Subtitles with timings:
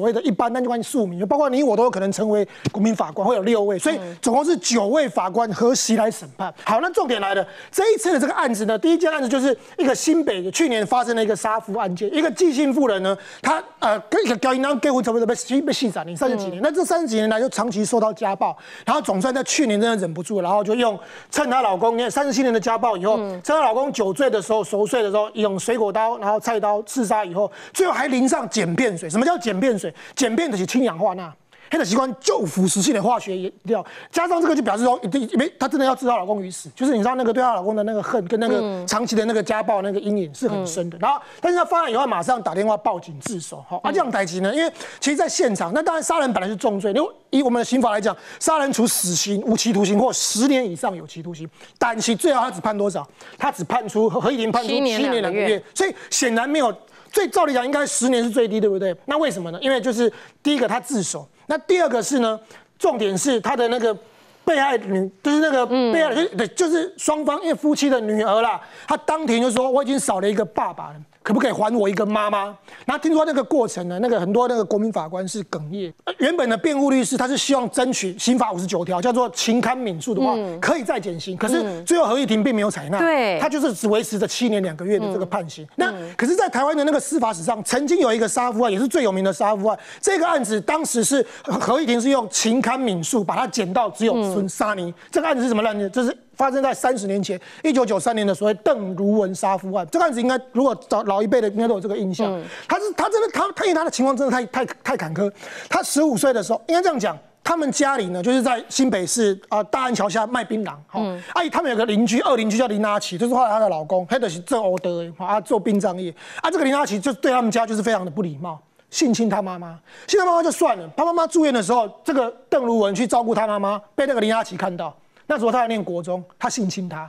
[0.00, 6.52] 所谓的一般那就关于庶民，包括你我都有可能成为国民法官，会有六位，所以总共是九位法官合席来审判。
[6.64, 20.98] 好，那重点来了，这一次的这个案子呢，第一件案子就是一个新北的去年发生的一个杀夫案件，一个寄信妇人呢，她呃跟一个高音囊结婚差不多被被戏斩，你三十几年，那这三十几年来就长期受到家暴，然后总算在去年真的忍不住，然后就用
[21.30, 29.10] 趁她老公，你看三十七年的家暴以后，趁她老公酒醉的时候熟睡的时候，用水果刀然后菜刀刺杀以后，最后还淋上碱变水。
[29.10, 29.89] 什么叫碱变水？
[30.14, 31.32] 碱变的是氢氧化钠。
[31.72, 40.98] 黑的习惯就腐蚀性的化学原料，加上这个就表示说，一定没她真的要置她老公于死，就是你知道那个对她老公的那个恨跟那个长期的那个家暴那个阴影是很深的。
[40.98, 43.64] 然后，但是她发案以后马上打电话报警自首。
[43.68, 51.48] 好，啊这样逮起呢，因为其实在现场，那当然杀人本来是重罪，因为以我们的刑法来讲，杀人处死刑、无期徒刑或十年以上有期徒刑，
[51.78, 53.08] 但其最后他只判多少？
[53.38, 56.76] 他只判出何以婷判出七年两个月，所以显然没有。
[57.12, 58.96] 最照理讲应该十年是最低，对不对？
[59.06, 59.58] 那为什么呢？
[59.60, 61.28] 因为就是第一个他自首。
[61.46, 62.38] 那第二个是呢，
[62.78, 63.96] 重点是他的那个
[64.44, 70.96] 被害女，就是那个被害，对，就是双方因为夫妻的女儿啦，他当庭就说我已经少了一个爸爸了。
[71.22, 72.56] 可不可以还我一个妈妈？
[72.86, 73.98] 那听说那个过程呢？
[74.00, 75.92] 那个很多那个国民法官是哽咽。
[76.18, 81.36] 原本的辩护律师他是希望争取刑法五十九条叫做情堪敏恕的话，可以再减刑。
[81.36, 85.66] 可是最后合议庭并没有采纳，对，他就是只维持着七年两个月的这个判刑。
[85.76, 89.78] 那可是，在台湾的那个司法史上，曾经有一个杀夫案，也是最有名的杀夫案。
[90.00, 94.92] 这个案子当时是合议庭是用情堪敏恕把它减到只有纯杀你。
[95.10, 95.88] 这个案子是什么案子？
[95.90, 96.16] 这是。
[96.40, 102.26] 发生在三十年前，一九九三年的所谓邓如文杀夫案，这个案子应该如果找老一辈的应该都有这个印象。
[102.66, 105.30] 他是他真的他他因为他的情况真的太太太坎坷。
[105.68, 110.72] 他十五岁的时候，应该这样讲，他们家里呢就是在新北市啊大安桥下卖槟榔。
[110.94, 116.10] 嗯，阿姨他们有个邻居，二邻居叫林阿奇，就是后来他的老公，他的是郑欧德啊做殡葬业。
[116.40, 119.78] 啊，这个林阿奇就对他们家就是非常的不礼貌，性侵他妈妈。
[120.06, 124.96] 性侵他妈妈就算了，他妈妈住院的时候，这个邓如文去照顾他妈妈，被那个林阿奇看到。
[125.30, 127.08] 那时候他还念国中，他性侵他，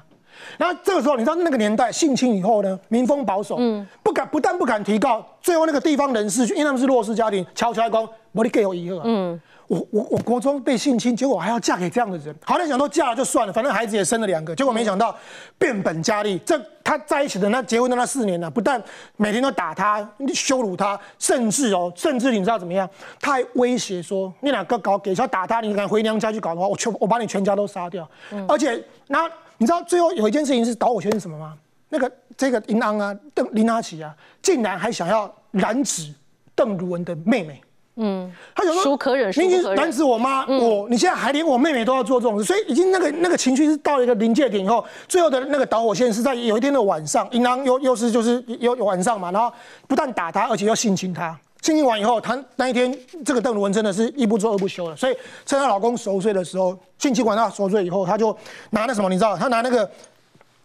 [0.56, 9.42] 然后这个时候你知道那个年代性侵以后呢，民风保守，嗯，不敢不但不敢提告，最后那个地方人士，因为他们是弱势家庭，悄悄讲，我你给我一个，嗯。
[9.72, 12.36] 我我我国中被性侵，结果我还要嫁给这样的人。
[12.44, 14.54] 好在想说嫁了就算了，反正孩子也生了两个。
[14.54, 15.16] 结果没想到
[15.58, 16.38] 变本加厉。
[16.46, 18.84] 这他在一起的那结婚的那四年呢，不但
[19.16, 22.90] 每天都打他、羞辱他，甚至哦，甚至你知道怎么样？
[23.22, 28.06] 他还威胁说：“你两个搞给要打他，你敢回娘家去搞的话，我全我把你全家都杀掉。”
[28.50, 29.26] 而且那
[29.58, 31.56] 你知道最后有一件事情是导火线是什么吗？
[31.88, 36.14] 那个这个林安啊，邓林阿奇啊，竟然还想要染指
[36.53, 37.62] 邓如文的妹妹。
[38.03, 38.97] 嗯，他想说，
[39.35, 49.53] 你已经染指我妈，我你现在还连我妹妹都要做这种事，所以已经那个那个情绪是到了一个临界点以后，最后的那个导火线是在有一天的晚上，银行又又是就是有晚上嘛，然后
[49.88, 52.91] 不但打他，而且要性侵他，性侵完以后，他那一天
[53.23, 58.35] 这个邓如文真的是一不做二不休了，所以趁她老公熟睡的时候，性侵完她熟睡以后，他就
[58.72, 59.88] 拿那什么，你知道，他拿那个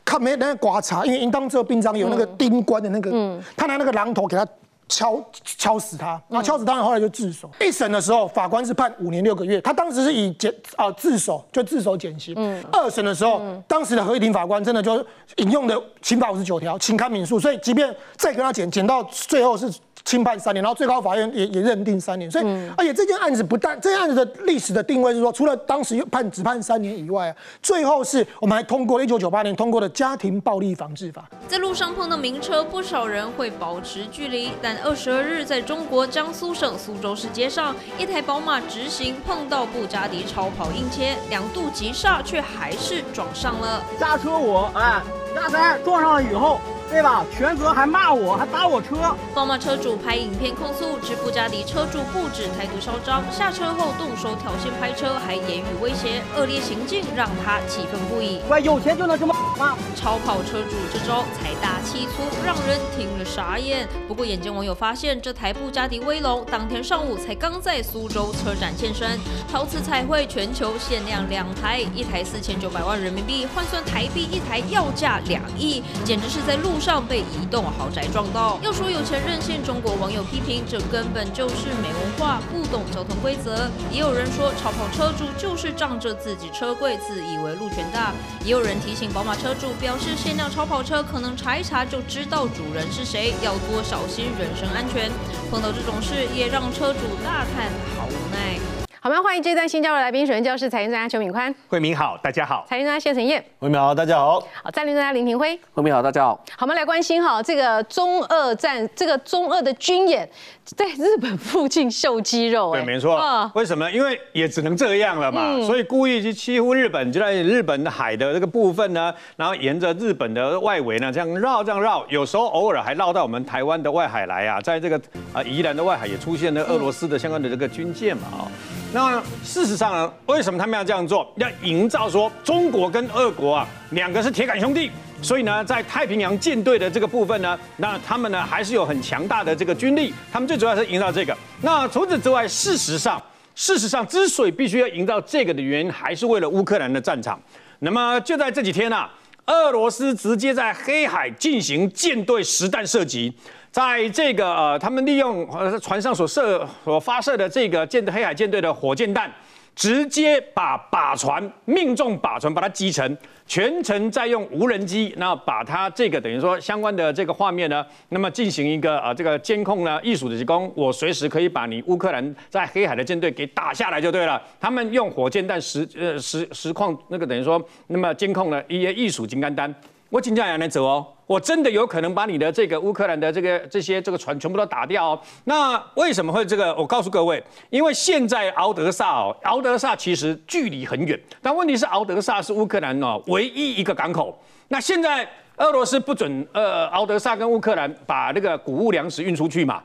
[0.07, 4.47] 看没那个刮擦，因为应当这个殡葬有那个钉棺的那个，他拿那个榔头给他。
[4.89, 7.51] 敲敲死他，然后敲死他，后来就自首。
[7.61, 12.35] 一审的时候，法官是判五年六个月，他当时是以减啊自首就自首减刑。
[12.37, 12.63] 嗯。
[12.73, 15.05] 二审的时候，当时的合议庭法官真的就
[15.37, 19.73] 引用的刑法五十九条，请看民诉，所以即便再跟他减，减到最后是。
[20.05, 22.45] 轻判三年，然后最高法院也也认定三年，所以
[22.77, 31.29] 而且这件案子不但这件案子的历史的定位是说，除了当时判只判三年以外，最后是我们还通过了一九九八年通过的家庭暴力防治法。
[31.49, 43.85] 在路上碰到名车，不少人会保持距离，但二十二日在中国江苏省苏州市街上，一台宝马直行碰到布加迪超跑硬切，两度急刹却还是撞上了。
[43.99, 45.03] 刹车我哎，
[45.37, 46.59] 加塞撞上了以后。
[46.89, 47.27] 对吧？
[47.37, 48.95] 全责还骂我，还打我车。
[49.35, 58.41] 宝马车主拍影片控诉，指布加迪车主不止态度嚣张，下车后动手挑衅拍车，还言语威胁，恶劣行径让他气愤不已。
[58.49, 59.77] 喂，有钱就能这么吗？
[59.97, 63.89] 超跑车主这招财大气粗，让人听了傻眼。
[64.07, 69.19] 不过眼尖网友发现，这台布加迪威龙当天上午才刚在苏州车展现身，
[69.51, 76.71] 陶瓷彩绘全球限量两台，一台四千九百万人民币，换算台币一台要价两亿，简直是在路。
[76.79, 83.69] 上被移动豪宅撞到，要说有钱任性，中国网友批评这根本就是没文化，不懂交通规则。
[83.91, 88.13] 也有人说超跑车主就是仗着自己车贵，自以为路权大。
[88.45, 95.11] 也有人提醒宝马车主，表示限量超跑车可能查一查就知道主人是谁，要多小心人身安全。
[95.51, 98.76] 碰到这种事，也让车主大叹好无奈。
[99.07, 102.67] 好，我们欢迎这段新加入来宾，首先教室财经专家邱敏宽，慧明好，大家好。
[102.69, 104.41] 财经专家谢承彦，慧明好，大家好。
[104.65, 106.35] 好，战略专家林廷辉，慧明好，大家好。
[106.51, 110.29] 好，我们来关心哈这个中俄战，这个中俄的军演
[110.65, 113.49] 在日本附近秀肌肉，对，没错。
[113.55, 113.89] 为什么？
[113.93, 125.01] 因为也只能这样了嘛，所以故意去欺负日本，就在日本的海的这个部分呢，然后沿着日本的外围呢这样绕，这样绕，有时候偶尔还绕到我们台湾的外海来啊，在这个
[125.33, 128.51] 啊宜兰的外海也出现了俄罗斯的相关的这个军舰嘛啊。
[128.97, 131.31] 那事实上呢，为什么他们要这样做？
[131.37, 134.91] 要营造说中国跟俄国啊两个是铁杆兄弟，
[135.21, 140.15] 所以呢，在太平洋舰队的这个部分呢，那他们呢还是有很强大的这个军力。
[140.33, 141.37] 他们最主要是营造这个。
[141.61, 143.23] 那除此之外，事实上，
[143.55, 147.39] 事实上之所以必须要营造这个的原因，还是为了乌克兰的战场。
[147.81, 149.07] 那么就在这几天呢，
[149.45, 153.31] 俄罗斯直接在黑海进行舰队实弹射击。
[153.77, 159.31] 在这个呃，他们利用呃船上所射所发射的这个舰黑海舰队的火箭弹，
[159.75, 163.19] 直接把靶船命中靶船，把它击沉。
[163.47, 174.43] 全程在用无人机，那把它这个等于说相关的这个画面呢，那么进行一个呃这个监控呢，艺术的提供，我随时可以把你乌克兰在黑海的舰队给打下来就对了。
[174.59, 179.75] 他们用火箭弹实呃实实况那个等于说，那么监控了一些艺术金刚丹。
[180.09, 185.21] 我紧张也能走哦，我真的有可能把你的这个乌克兰的这个这些这个船全部都打掉哦。
[185.45, 186.75] 那为什么会这个？
[186.77, 194.39] 我告诉各位，因为现在敖德萨哦，敖德萨其实距离很远，但问题是敖德萨是乌克兰哦唯一一个港口。
[194.69, 199.83] 那现在俄罗斯不准呃敖德萨跟乌克兰把那个谷物粮食运出去嘛？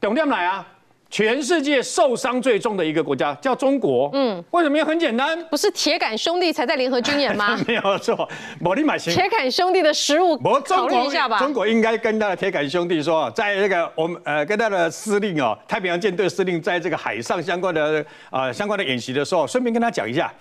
[0.00, 0.66] 懂不懂来啊？
[1.10, 4.84] 全世界受伤最重的一个国家叫中国，嗯，为什么？
[4.84, 7.56] 很简单，不是铁杆兄弟才在联合军演吗？
[7.66, 8.28] 没有错，
[8.60, 9.14] 我立马行。
[9.14, 10.36] 铁杆兄弟的食物，
[10.66, 11.38] 考虑一下吧。
[11.38, 20.32] 中国应该跟他的铁杆兄弟说，在这个我们呃跟他的司令哦，太平洋舰队司令在这个海上相关的呃相关的演习的时候，顺便跟他讲一下。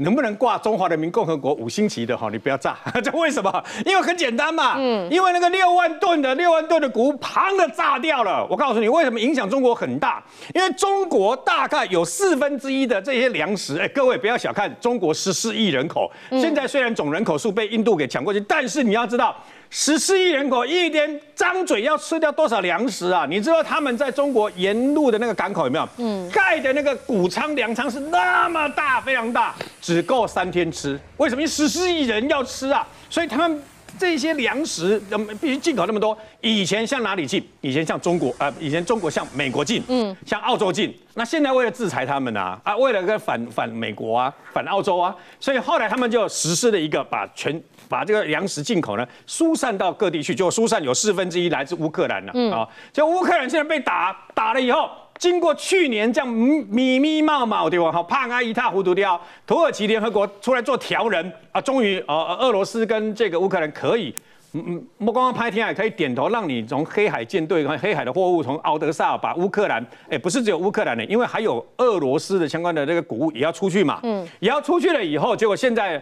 [0.00, 2.28] 能不能挂中华人民共和国五星旗的哈？
[2.30, 3.64] 你不要炸， 这为什么？
[3.84, 8.46] 因为很简单嘛，嗯，因为那个六万吨的六万吨的谷砰的炸掉了。
[8.50, 10.22] 我告诉你，为什么影响中国很大？
[10.54, 19.36] 因为中国大概有四分之一的这些粮食，哎，各位不要小看中国十四亿人口，现在虽然总人口数被印度给抢过去，但是你要知道。
[19.72, 23.24] 十四亿人口一天张嘴要吃掉多少粮食啊？
[23.30, 25.88] 你知道他们在中国沿路的那个港口有没有？
[25.98, 30.98] 嗯，盖的那个谷仓粮仓是那么大，非常大，只够三天吃。
[31.18, 31.42] 为什么？
[31.42, 33.62] 因十四亿人要吃啊，所以他们
[33.96, 35.00] 这些粮食
[35.40, 36.18] 必须进口那么多。
[36.40, 37.40] 以前向哪里进？
[37.60, 40.92] 以前向中国啊，以前中国向美国进，嗯，向澳洲进。
[41.14, 47.62] 那现在为了制裁他们啊，啊，为了个反反美国啊，反澳洲啊，所以后来他们就实施了一个把全。
[47.90, 52.66] 把这个粮食进口呢疏散到各地去，就疏散有四分之一来自乌克兰了啊！
[52.92, 54.88] 就乌克兰现在被打打了以后，
[55.18, 57.90] 经过去年这样密密麻麻对吧？
[57.90, 64.14] 好，怕啊一塌糊涂掉，土耳其联合国出来做调人啊，终于呃俄罗斯跟这个乌克兰可以，
[64.52, 76.00] 嗯嗯，不光拍天海可以点头，让你从黑海舰队和黑海的货物从敖德萨把乌克兰，哎，不是只有乌克兰的，因为还有俄罗斯的相关的这个谷物也要出去嘛，嗯，也要出去了以后，结果现在。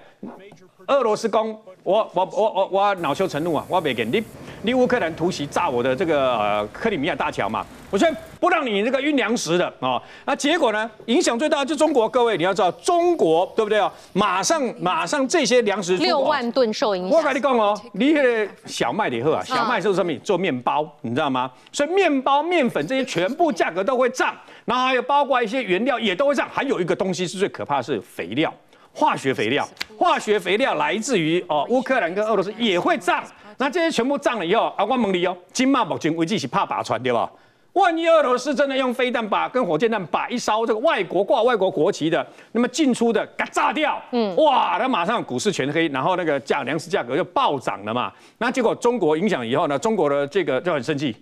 [0.89, 1.51] 俄罗斯公，
[1.83, 3.65] 我我我我我恼羞成怒啊！
[3.69, 4.23] 我别给你，
[4.63, 10.03] 你乌克兰突袭炸我的这个呃克里米亚大桥嘛，我现在不让你这个运粮食的啊！
[10.25, 10.91] 那结果呢？
[11.05, 13.93] 影响最大的就中国，各位你要知道，中国对不对啊？
[14.15, 17.19] 马上马上这些粮食六万吨受影响。
[17.19, 20.11] 我跟你讲哦，你个小麦以后啊，小麦是什么？
[20.21, 21.51] 做面包，你知道吗？
[21.71, 28.51] 所以面包、面粉这些全部价格都会涨，然后还有包括一些原料也都会涨，还有一个东西是最可怕，是肥料。
[28.99, 29.65] 化学肥料，
[29.97, 33.23] 化学肥料来自于哦，乌克兰跟俄罗斯也会涨。
[33.57, 37.31] 那这些全部涨了以后，啊，我问你哦，金马目前为止是怕把船对吧？
[37.75, 48.13] 万一俄罗斯真的用飞弹把跟火箭弹把一艘这个外国挂外国国旗的，那么进出的给炸掉，嗯，哇，那马上股市全黑，然后那个价粮食价格就暴涨了嘛。
[48.39, 51.15] 那结果中国影响以后呢，中国的这个就很生气。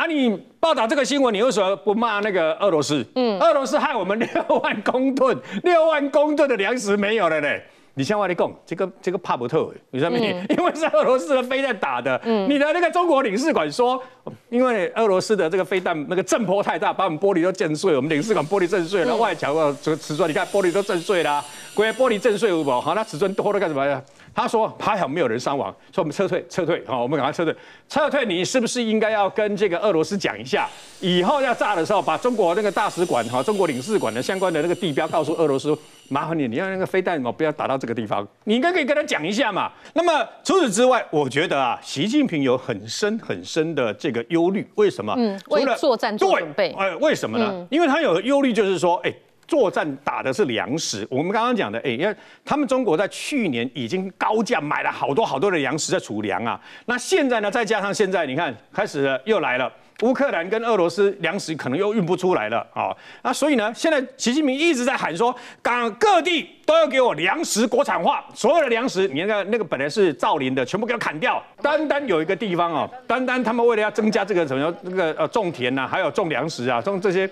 [0.00, 0.06] 啊！
[0.06, 3.04] 你报道这个新闻，你为什么不骂那个俄罗斯？
[3.16, 7.48] 嗯，俄罗斯害我们六万公吨、 六万公吨的粮食没有了呢。
[7.92, 10.16] 你向外地讲，这个这个怕不透，为什么？
[10.48, 12.18] 因为是俄罗斯的飞弹打的。
[12.24, 14.02] 嗯，你的那个中国领事馆说，
[14.48, 22.80] 因为俄罗斯的这个飞弹那个震波太大，把我们玻璃都震碎，我们领事馆玻璃震碎了，外墙啊这个瓷砖，你看玻璃都震碎了，关玻璃震碎有无？
[22.80, 24.02] 好，那瓷砖多了干什么呀？
[24.34, 27.54] 他说还好没有人伤亡，说我们撤退撤退，好，我们赶快撤退
[27.88, 28.24] 撤退。
[28.24, 30.68] 你是不是应该要跟这个俄罗斯讲一下，
[31.00, 35.76] 以后要炸的时候，把中国那个大使馆哈、中国领事馆的相关的那个地标告诉俄罗斯，
[36.08, 38.26] 麻烦你，你要那个飞弹哦，不要打到这个地方。
[38.44, 39.70] 你应该可以跟他讲一下嘛。
[39.94, 45.14] 那么除此之外，我觉得啊，习近平有很深很深的这个忧虑，为什么？
[45.18, 46.70] 嗯，为了作战做准备。
[46.78, 47.66] 哎，为什么呢？
[47.70, 49.12] 因为他有忧虑，就是说，哎。
[49.50, 51.04] 作战打的是粮食。
[51.10, 52.14] 我们刚刚讲的，哎，因为
[52.44, 59.70] 他们中国在去年已经高价买了好多好多的粮食在储粮啊，那现在呢，再加上现在你看开始了又来了。
[60.02, 62.88] 乌克兰跟俄罗斯粮食可能又运不出来了啊，
[63.22, 71.42] 那所以呢，现在习近平一直在喊说，港各地都要给我粮食国产化，所有的粮食，你那个那个本来是造林的，全部给它砍掉。
[71.60, 77.28] 单单有一个地方哦，单单他们为了要增加这个什么那个呃种田呐，还有种粮食啊，种这些，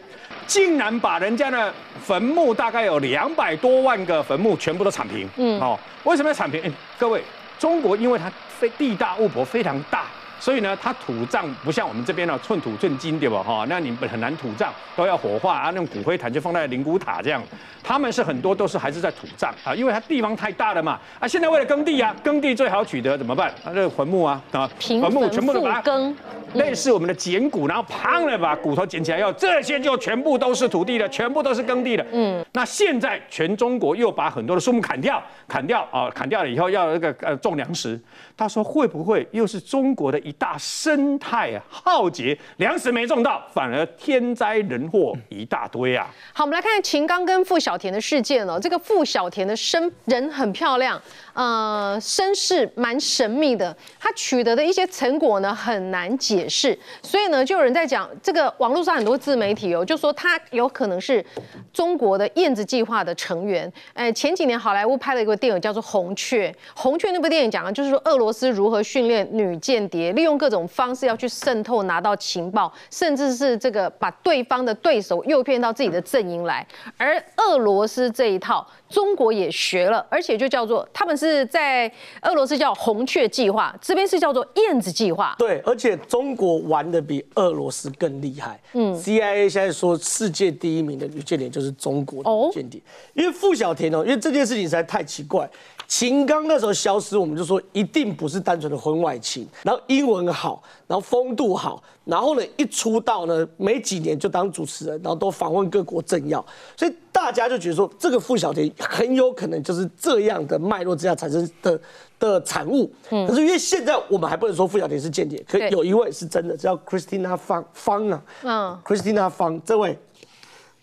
[0.48, 5.28] 竟然把人家的坟墓大概有两百多万个坟墓全部都铲平。
[5.36, 6.72] 嗯，哦，为什么要铲平？
[6.98, 7.22] 各位，
[7.58, 10.06] 中国因为它非地大物博非常大。
[10.40, 13.42] 所以呢，它土葬不像我们这边呢，寸土寸金，对吧？
[13.42, 17.42] 哈，那你很难土葬，都要火化啊，那种骨灰坛就放在灵骨塔这样。
[17.82, 20.98] 他们是很多都是还是在土葬啊，因为它地方太大了嘛。
[21.18, 23.48] 啊，现在为了耕地啊，耕地最好取得怎么办？
[23.64, 26.14] 啊，这个坟墓啊，啊，坟墓全部都把它耕，
[26.54, 32.04] 类似我们的捡骨，然后砰的把骨头捡起来，要这些就全部都是土地的，全部都是耕地的。
[32.12, 37.98] 嗯，那现在全中国又把很多的树木砍掉，砍掉啊，砍掉了以后要那个呃种粮食。
[38.36, 46.06] 他说会不会又是中国的一大生态啊浩劫，粮食没种到，反而天灾人祸一大堆啊？
[46.34, 48.60] 好，我们来看秦刚跟傅小田的事件哦。
[48.60, 51.00] 这个傅小田的身人很漂亮。
[51.32, 61.24] 呃，身世蛮神秘的，他取得的一些成果呢很难解释，所以呢，就有人在讲这个网络上很多自媒体哦，就说他有可能是
[61.72, 63.72] 中国的燕子计划的成员。
[63.94, 76.66] 哎，前几年好莱坞拍了一个电影叫做《红雀》，《红雀》那部电影讲的就是说俄罗斯如何训练女间谍，利用各种方式要去渗透拿到情报，甚至是这个把对方的对手诱骗到自己的阵营来。
[76.96, 81.38] 而俄罗斯这一套，中国也学了，而且就叫做他们是。
[81.46, 81.90] 在
[82.22, 85.34] 俄罗斯叫红雀计划，这边是叫做燕子计划。
[85.38, 88.60] 对，而且中国玩的比俄罗斯更厉害。
[88.72, 92.80] 嗯，CIA 现在说世界第一名的女间谍就是中国的间谍，
[93.14, 95.48] 因为傅小田哦，因为这件事情实在太奇怪。
[95.88, 106.44] 秦刚那时候消失，我们就说一定不是单纯的婚外情，然后英文好，然后风度好，然后呢一出道呢没几年就当主持人，然后都访问各国政要，
[106.76, 111.80] 所以大家就觉得说这个傅小田很有可能就是这样的脉络之下产生的
[112.18, 112.92] 的产物。
[113.08, 119.98] 嗯，可是因为现在我们还不能说傅小田是间谍，可有一位是真的，叫 Christina 方方啊，嗯，Christina 方这位。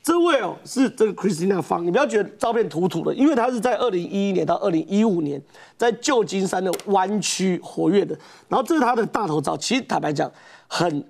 [0.05, 5.41] 这位哦是这个 Christina 方，你不要觉得照片土土的，因为她是在二零一一年到二零一五年
[5.75, 8.15] 在旧金山的湾区活跃的。
[8.47, 10.31] 然后这是她的大头照，其实坦白讲，
[10.67, 11.03] 很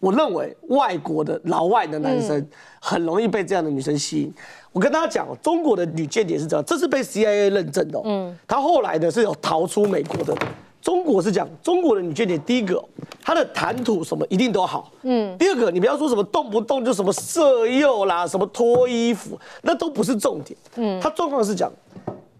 [0.00, 2.44] 我认为外国的老外的男生
[2.80, 4.34] 很容易被这样的女生吸引。
[4.72, 8.00] 我跟大家讲，中国的女间谍是这样，这是被 CIA 认证的。
[8.04, 10.36] 嗯，她后来呢是有逃出美国的。
[10.82, 12.82] 中国是讲中国的女间谍，第一个，
[13.22, 15.36] 她的谈吐什么一定都好，嗯。
[15.36, 21.00] 第二个，你不要说什么动不动就什么色诱啦，什么脱衣服，那都不是重点，嗯。
[21.00, 21.70] 他状况是讲，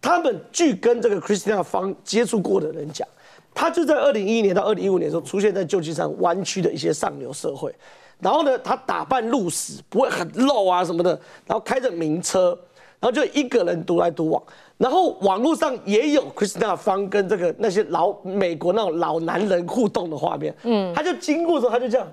[0.01, 3.07] 他们据跟这个 Christina 方接触过的人讲，
[3.53, 7.75] 他就在二零一一年到二零一五年的时候，出现在旧金山湾区的一些上流社会，
[8.21, 11.11] 然后呢，他打扮露死，不会很露啊什么的，
[11.47, 12.59] 然后开着名车，
[12.99, 14.43] 然后就一个人独来独往。
[14.81, 22.09] 然后网络上也有 Christina 方跟这个那些老美国那种老男人互动的画面，嗯，他就经过的时候他就这样。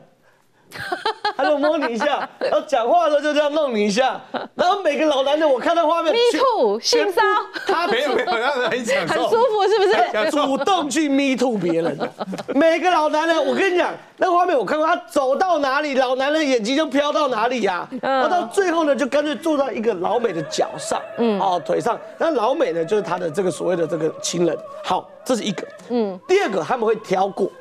[1.38, 4.20] 他就摸你一下， 然后讲话的时候就这样弄你一下，
[4.56, 7.22] 然后每个老男人，我看到画面，me too，性骚
[7.68, 10.32] 他没 有没有，让人很享受，很舒服，是不是？
[10.32, 11.98] 主动去 me too 别人，
[12.56, 24.58] 每个老男人，我跟你讲，那画面我看过，他走到哪里，老男人眼睛就飘到哪里呀，然后到最后呢，就干脆坐在一个老美的脚上，嗯，哦，腿上，那老美呢，就是他的这个所谓的这个情人。
[24.84, 27.52] 好，这是一个，嗯，第二个他们会挑过。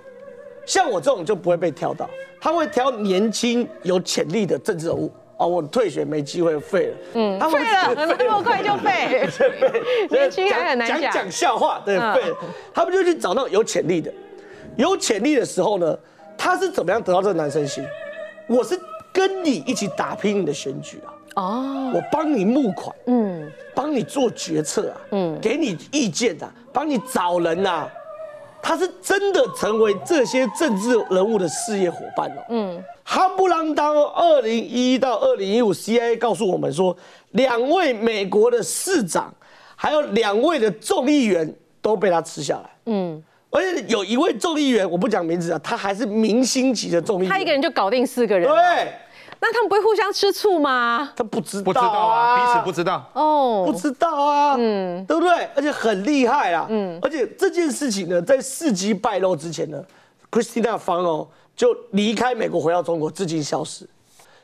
[0.66, 5.46] 像我这种就不会被挑到，他会挑年轻有潜力的政治人物哦。
[5.46, 11.00] 我退学没机会废了，嗯， 废了，那么快就废，废， 年轻还很难讲。
[11.00, 12.34] 讲讲笑话，对，废。
[12.74, 14.12] 他们就去找那种有潜力的，
[14.76, 15.96] 有潜力的时候呢，
[16.36, 17.84] 他是怎么样得到这个男生心？
[18.48, 18.78] 我是
[19.12, 21.00] 跟你一起打拼你的选举
[21.34, 27.88] 啊，哦，我帮你募款，嗯，帮你做决策啊，嗯，给你意见啊，帮你找人呐。
[28.66, 32.44] 他是真的成为这些政治人物的事业伙伴了。
[32.48, 36.96] 嗯，哈不啷当，二零一到二零一五，CIA 告诉我们说，
[37.30, 39.32] 两位美国的市长，
[39.76, 42.70] 还有两位的众议员都被他吃下来。
[42.86, 48.48] 嗯，而且有一位众议员，我不讲名字啊，他还是明星级的众议员，他一个人就搞定四个人。
[48.48, 48.92] 对。
[49.48, 51.12] 那他们不会互相吃醋吗？
[51.14, 55.48] 他不知道，不知道啊，彼此不知道哦，不知道啊，嗯，对不对？
[55.54, 59.80] 而且很厉害啊，嗯，而且这件事情呢，在事机败露之前呢
[60.32, 63.88] ，Christina 方哦就离开美国回到中国，至今消失。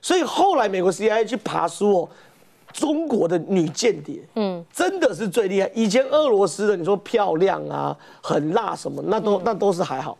[0.00, 2.08] 所以后来美国 CIA 去爬书哦，
[2.72, 5.68] 中国的女间谍，嗯，真的是最厉害。
[5.74, 10.16] 以前俄罗斯的你说漂亮啊、很辣什么，那都那都是还好。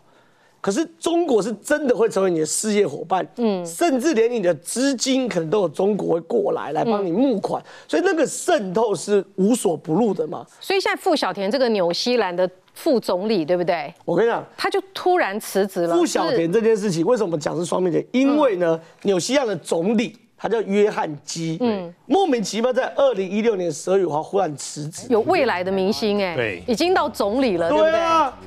[0.63, 10.47] 可是中国是真的会成为你的事业伙伴，嗯，甚至连你的资金可能都有中国会过来来帮你募款，所以那个渗透是无所不入的嘛。
[10.61, 13.93] 所以现在傅小田这个纽西兰的副总理，对不对？
[14.05, 15.97] 我跟你讲，他就突然辞职了。
[15.97, 18.03] 傅小田这件事情为什么讲是双面的？
[18.13, 20.17] 因为呢，纽西兰的总理。
[20.43, 27.93] 他叫约翰基，嗯，莫名其妙在二零一六年十二月五号忽然辞职，有未来的明星哎，对，已经到总理了，对不对？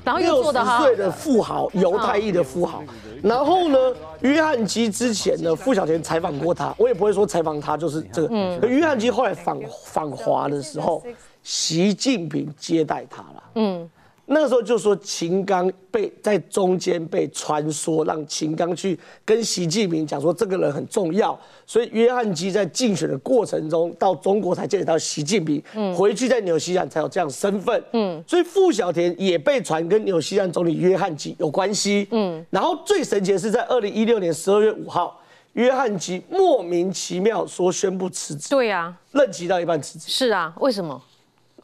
[0.03, 2.83] 然后又做的哈，岁的富豪，犹太裔的富豪。
[3.23, 3.77] 然后呢，
[4.19, 8.27] 约翰基之前呢，傅小田采访过他，我也不会说采访他就是这个。
[8.29, 11.01] 嗯，约翰基后来访访华的时候，
[11.43, 13.89] 习近平接待他了，嗯。
[14.27, 25.93] 那个时候就说秦刚被在中间被穿梭，让秦刚去跟习近平讲说这个人很重要，所以约翰基在竞选的过程中到中国才见得到习近平，嗯。
[25.95, 35.21] 回去在纽西兰才有这样身份，嗯，所以傅小田也被传跟纽西兰总理约翰基有关系，嗯，然后最神奇的是在二零一六年十二月五号，
[35.53, 41.01] 约翰基莫名其妙说宣布辞职，对呀，任期到一半辞职，是啊，为什么？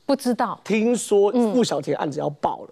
[0.06, 2.70] 不知道，听说傅小田案子要爆了，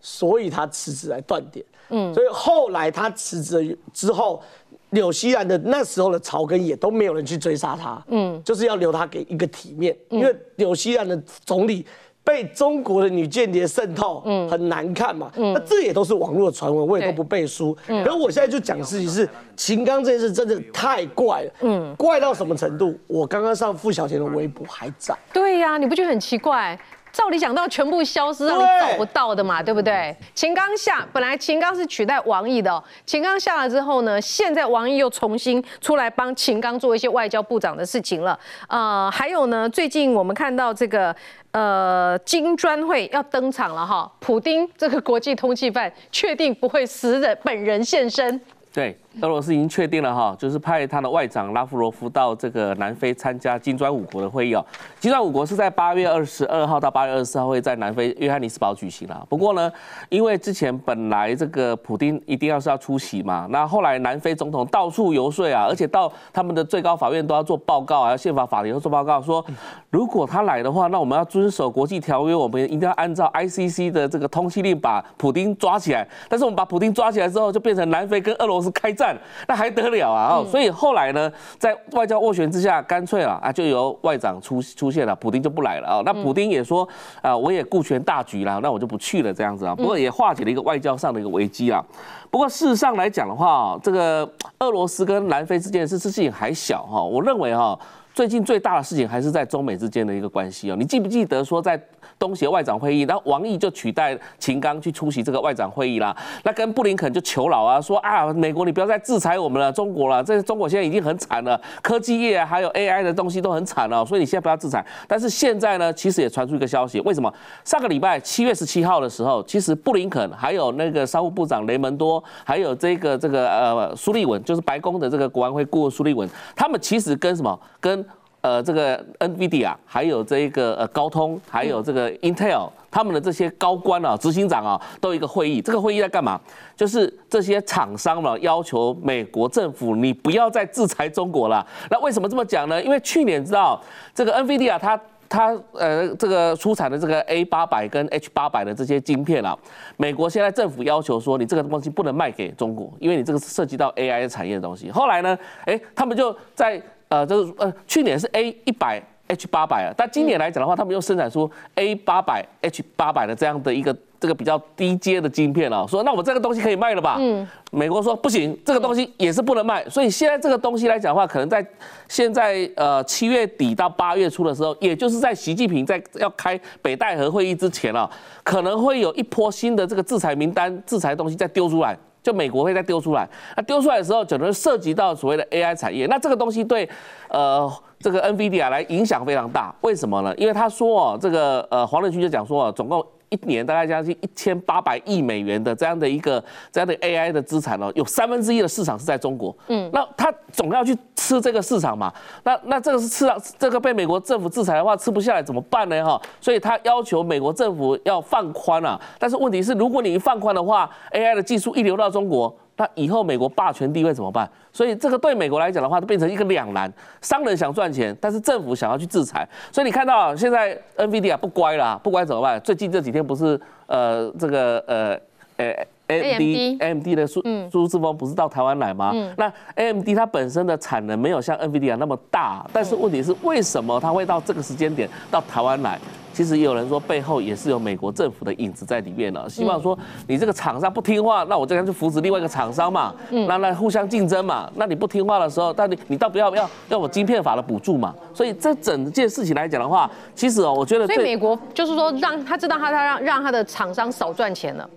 [0.00, 1.64] 所以他辞职来断点。
[1.90, 4.42] 嗯，所以后来他辞职之后，
[4.90, 8.02] 纽西兰的那时候的草根也都没有人去追杀他。
[8.08, 11.86] 嗯，就是要留他给一个体面，因为纽西兰的总理。
[12.28, 15.32] 被中国的女间谍渗透，嗯，很难看嘛。
[15.34, 17.74] 那这也都是网络传闻，我也都不背书。
[17.86, 22.94] 可是我现在就讲事情是秦刚这件事真的太怪了，嗯，怪到什么程度？
[23.06, 25.16] 我刚刚上付小田的微博还在。
[25.32, 26.78] 对呀，你不觉得很奇怪？
[27.10, 30.14] 照理讲到全部消失，让你找不到的嘛，对不对？
[30.34, 38.38] 秦刚下，本来秦刚是取代王毅的，秦刚下了之后呢，现在王毅又重新出来帮秦刚做一些外交部长的事情了。
[38.68, 41.12] 呃，还有呢，最近我们看到这个
[41.52, 48.40] 呃金砖会要登场了哈，普丁这个国际通缉犯确定不会死人本人现身。
[48.72, 48.96] 对。
[49.20, 54.64] 俄罗斯已经确定了哈，就是派他的外长拉夫罗夫到这个南非参加金砖五国的会议哦。
[55.00, 59.26] 金砖五国是在八月二十二号到八月二十四号会在南非约翰尼斯堡举行了。
[59.28, 59.70] 不过呢，
[60.08, 69.44] 因为之前本来这个普丁一定要是要出席嘛，那后来南非总统到处游说啊，而且到他们的最高法院都要做报告啊，宪法法庭都做报告说，
[69.90, 76.06] 如果他来的话，那我们要遵守国际条约，我们一定要按照 ICC 的这个通缉令把普丁抓起来。
[76.28, 79.07] 但是我们把普丁抓起来之后，就变成南非跟俄罗斯开战。
[79.46, 80.36] 那还得了啊！
[80.36, 86.02] 哦，所以后来呢，在外交斡旋之下，干脆了啊，就由外长出出现了，普丁就不来了啊。
[86.04, 86.88] 那普丁也说
[87.22, 89.74] 啊，我也顾全大局了，那我就不去了这样子啊。
[89.74, 91.84] 不过也化解了一个外交上的一个危机啊。
[92.30, 97.02] 不过事实上来讲的话，这个俄罗斯跟南非之间的事情还小哈。
[97.02, 97.78] 我认为哈，
[98.14, 100.76] 最近最大的事情还是在中美之间的一个关系哦。
[100.78, 101.80] 你记不记得说在？
[102.18, 106.16] 东协外长会议，然后王毅就取代秦刚去出席这个外长会议啦。
[106.42, 114.84] 那跟布林肯就求饶啊，说啊，美国你不要再制裁我们了，中国了，这中国现在已经很惨了，科技业还有 AI 的东西都很惨了，所以你现在不要制裁。
[115.06, 117.32] 但是现在呢，其实也传出一个消息，为什么？
[117.64, 128.04] 上个礼拜七月十七号的时候，其实布林肯还有那个商务部长雷蒙多，还有这个这个呃苏利文，就是白宫的这个国安会顾问苏利文，他们其实跟什么跟？
[128.48, 135.60] 呃，这个 NVIDIA 还有这个呃高通，还有这个 Intel，他们的这些高官啊、执行长啊，都有一个会议。
[135.60, 136.40] 这个会议在干嘛？
[136.74, 141.66] 就是这些厂商嘛，要求美国政府你不要再制裁中国了。
[141.90, 142.82] 那为什么这么讲呢？
[142.82, 143.78] 因为去年知道
[144.14, 149.54] 这个 NVIDIA 它它呃这个出产的这个 A 八百跟 H 八百的这些晶片啊，
[149.98, 154.90] 美国现在政府要求说你这个东西不能卖给中国，因为你这个是涉及到 AI 产业的东西。
[154.90, 167.16] 后来呢，哎，他们就在呃，就是呃，去年是 A 一百 H 八百啊，但今年来讲的话，他们又生产出 A 八百 H 八百的这样的一个这个比较低阶的晶片了，说那我这个东西可以卖了吧？
[167.20, 171.64] 嗯，美国说不行，这个东西也是不能卖，所以现在这个东西来讲的话，可能在
[172.08, 178.10] 现在呃七月底到八月初的时候，也就是在习近平在要开北戴河会议之前啊，
[178.42, 181.96] 可能会有一波新的这个制裁名单、制裁东西再丢出来。
[182.22, 186.88] 就美国会再丢出来，那丢出来的时候，可能涉及到所谓的 AI 产业，那这个东西对，
[187.28, 189.74] 呃，这个 NVIDIA 来影响非常大。
[189.80, 190.34] 为什么呢？
[190.36, 193.04] 因为他说哦，这个呃黄仁勋就讲说哦，总共。
[193.30, 199.56] 一年大概将近一千八百亿美元的这样的一个这样的 AI 的资产哦，有三分之一的市场是在中国。
[199.68, 202.12] 嗯，那他总要去吃这个市场嘛？
[202.44, 203.26] 那那这个是吃
[203.58, 206.04] 这个被美国政府制裁的话，吃不下来怎么办呢？
[206.04, 209.00] 哈，所以他要求美国政府要放宽啊。
[209.18, 212.54] 但是问题是，如果你一放宽的话，AI 的技术一流到中国。
[212.78, 214.50] 那以后美国霸权地位怎么办？
[214.72, 216.90] 所以这个对美国来讲的话，就变成一个两难。
[217.20, 219.46] 商人想赚钱，但是政府想要去制裁。
[219.70, 222.58] 所以你看到现在 NVIDIA 不乖了，不乖怎么办？
[222.62, 225.20] 最近这几天不是呃这个呃
[225.58, 225.86] 呃。
[226.08, 229.12] AMD AMD 的苏苏志峰不是到台湾来吗？
[229.36, 235.98] 那 AMD 它本身的产能没有像 NVIDIA 那么大，但是问题是为什么它会到这个时间点到台湾来？
[236.38, 239.98] 其实也有人说背后也是有美国政府的影子在里面了，希望说
[240.28, 244.70] 你这个厂商不听话，那我这边就扶持另外一个厂商嘛，那那互相竞争嘛。
[244.76, 248.14] 那你不听话的时候，但你你倒不要要要我晶片法的补助嘛？
[248.32, 254.88] 所以这整件事情来讲的话，其实哦，我觉得所以美国就是说让他知道他他让让他的厂商少赚钱了。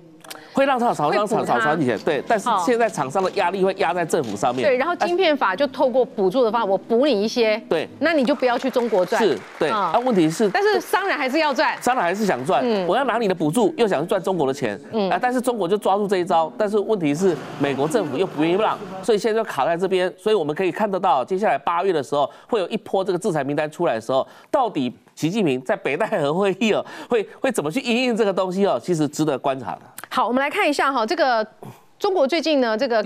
[0.54, 4.68] 会让厂商厂少赚钱，对，但是现在厂商的压力会压在政府上面。
[4.68, 9.22] 对，然后晶片法就透过补助的方法，我补你一些，对，那你就不要去中国赚。
[9.24, 9.70] 是，对。
[9.70, 12.62] 啊，问题是，但是商人还是要赚，商人还是想赚。
[12.64, 14.80] 嗯，我要拿你的补助，又想赚中国的钱。
[14.92, 20.12] 嗯，啊，但是中国就抓住这一招，但是问题是美国政府又不愿意让，所以现在就卡在这边。
[20.18, 24.94] 所以我们可以看得到，接下来八月的时候会有一波这个制裁名单出来的时候，到底。
[25.22, 28.80] 习近平在北戴河会议哦，会会怎么去应用这个东西哦？
[28.82, 29.82] 其实值得观察的。
[30.10, 31.46] 好，我们来看一下哈，这个
[32.00, 33.06] 中国最近呢，这个。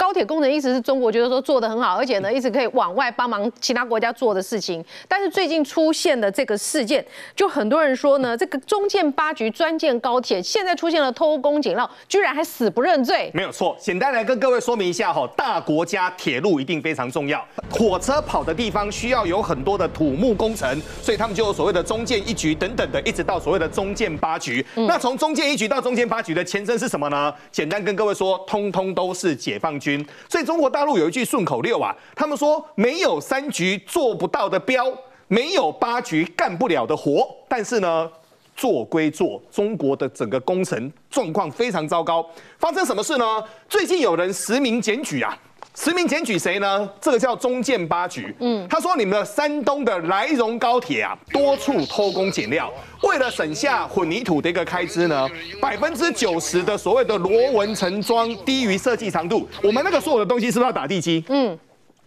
[0.00, 4.82] 高铁工程一直是中国觉得说做的很好，而且呢一直可以往外帮忙其他国家做的事情。
[5.06, 7.04] 但是最近出现的这个事件，
[7.36, 13.30] 就很多人说呢，这个中建八局专建高铁，现在出现了偷工减料，居然还死不认罪。
[13.34, 24.64] 没有错，简单来跟各位说明一下哈，大国家铁路一定非常重要，火车跑的地方需要有很多的土木工程，所以他们就有所谓的中建一局等等的，一直到所谓的中建八局。
[24.74, 27.30] 那从中建一局到中建八局的前身是什么呢？
[27.52, 29.89] 简单跟各位说，通通都是解放军。
[30.28, 34.86] 所以中国大陆有一句顺口溜啊，他们说没有三局做不到的标，
[35.28, 37.28] 没有八局干不了的活。
[37.48, 38.10] 但是呢，
[38.56, 42.24] 做归做，中国的整个工程状况非常糟糕。
[42.58, 43.42] 发生什么事呢？
[43.68, 45.38] 最近有人实名检举啊。
[45.74, 46.88] 实名检举谁呢？
[47.00, 48.34] 这个叫中建八局。
[48.40, 55.28] 嗯，他说你们的山东的莱荣高铁啊，多处偷工减料，为了省下混凝土的一个开支呢，
[55.60, 59.48] 百分之九十的所谓的螺纹层装低于设计长度。
[59.62, 61.24] 我们那个所有的东西是不是要打地基？
[61.28, 61.58] 嗯。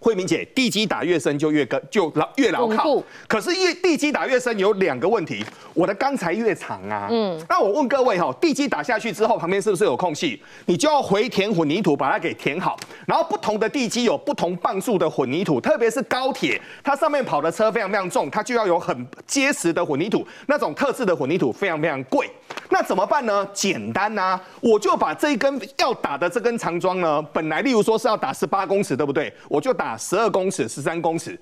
[0.04, 3.02] 慧明姐，地基打越深就越跟就牢越牢靠。
[3.26, 7.08] 可是越地基打越深有两个问题，我的钢材越长啊。
[7.10, 10.42] 嗯，那我问各位哈，地基打下去之后，旁边是不是有空隙？
[10.66, 12.78] 你就要回填混凝土把它给填好。
[13.08, 20.28] 然后不同的地基有不同磅数的混凝土，特别是高铁，它上面跑的车非常非常重，它就要有很结实的混凝土。
[20.48, 22.30] 那种特制的混凝土非常非常贵。
[22.74, 23.48] 那怎么办呢？
[23.54, 29.32] 简单呐，我就把这一根要打的这根长桩呢，本来例如说是要打十八公尺，对不对？
[29.48, 31.40] 我就打十二公尺、十三公尺。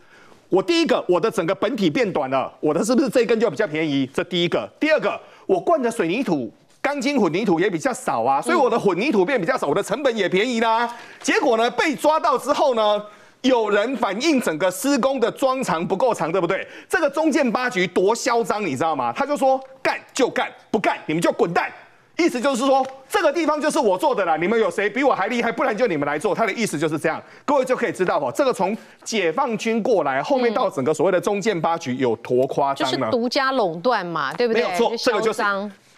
[0.50, 4.06] 我第一个，我的整个本体变短了，我的是不是这一根就比较便宜？
[4.14, 4.70] 这第一个。
[4.78, 10.94] 第二个，我灌的水泥土、钢筋混凝土也比较少啊，所以我的混凝土变比较少，我的成本也便宜啦。
[11.22, 13.02] 结果呢，被抓到之后呢？
[13.42, 16.68] 有人反映整个施工的桩长不够长，对不对？
[16.88, 19.12] 这个中建八局多嚣张，你知道吗？
[19.16, 21.72] 他就说干就干，不干你们就滚蛋。
[22.18, 25.52] 意思就是说这个地方就是我做的啦，你们有谁比我还厉害？
[25.52, 26.36] 不然就你们来做。
[26.36, 32.98] 他的意思就是这样，各位就可以知道哦，这个从解放军过来，后面到整个所谓的中建八局有多夸张呢？
[32.98, 34.62] 就是独家垄断嘛，对不对？
[34.62, 35.42] 没有错，这个就是。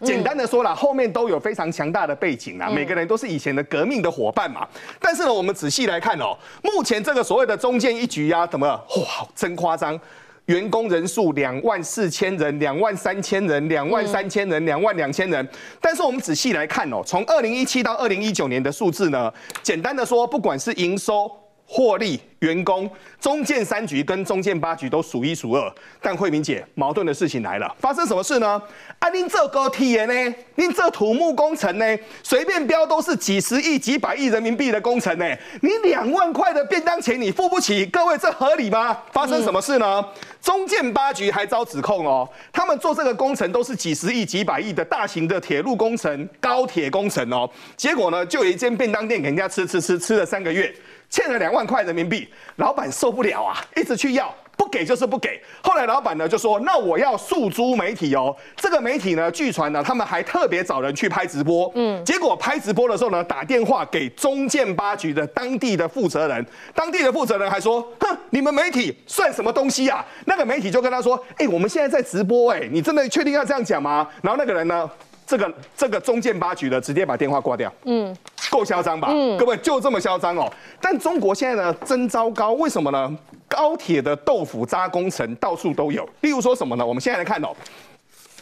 [0.04, 4.68] 简单的说啦，后面都有非常强大的背景啊，每个人都是以前的革命的伙伴嘛。
[5.00, 10.00] 但是呢，我们仔细来看哦，目前这个所谓的中建一局呀，怎么哇，真夸张，
[10.46, 15.48] 员工人数两万四千人，两万三千人，两万三千人，两万两千人。
[15.80, 21.32] 但是我们仔细来看哦，从二零一七到二零一九年的数字呢，简单的说，不管是营收。
[21.66, 28.62] 获利员工中建三局跟中建八局都数一数二，但慧明姐矛盾的事情来了，发生什么事呢？
[29.00, 30.36] 啊，您这个体验呢？
[30.56, 31.98] 您这土木工程呢？
[32.22, 35.26] 随便标都是几十亿、几百亿人民币的工程呢？
[35.62, 37.86] 你两万块的便当钱你付不起？
[37.86, 38.98] 各位这合理吗？
[39.12, 40.06] 发生什么事呢？
[40.42, 50.74] 中建八局还遭指控哦，他们做这个工程都是几十亿、几百亿的大型的铁路工程、高铁工程哦，结果呢，就有一间便当店给人家吃吃吃吃了三个月。
[51.14, 55.40] 欠了两万块人民币，老板受不了啊，一直去要，不给就是不给。
[55.62, 61.72] 后来老板呢就说：“那我要诉诸媒体哦。”这个媒体呢，据传呢，他们还特别找人去拍直播。
[61.76, 74.90] 嗯，结果拍直播的时候呢，打电话给中建八局的当地的负责人，当地的负责人还说：“哼，你们媒体算什么东西啊？”那个媒体就跟他说：“哎，我们现在在直播，哎，你真的确定要这样讲吗？”然后那个人呢？
[75.34, 78.16] 这个这个中建八局的直接把电话挂掉，嗯，
[78.52, 79.08] 够嚣张吧？
[79.12, 80.48] 嗯，各位就这么嚣张哦。
[80.80, 83.18] 但中国现在呢，真糟糕，为什么呢？
[83.48, 86.86] 高铁的豆腐渣工程到处都有，例如说什么呢？
[86.86, 87.48] 我们现在来看哦，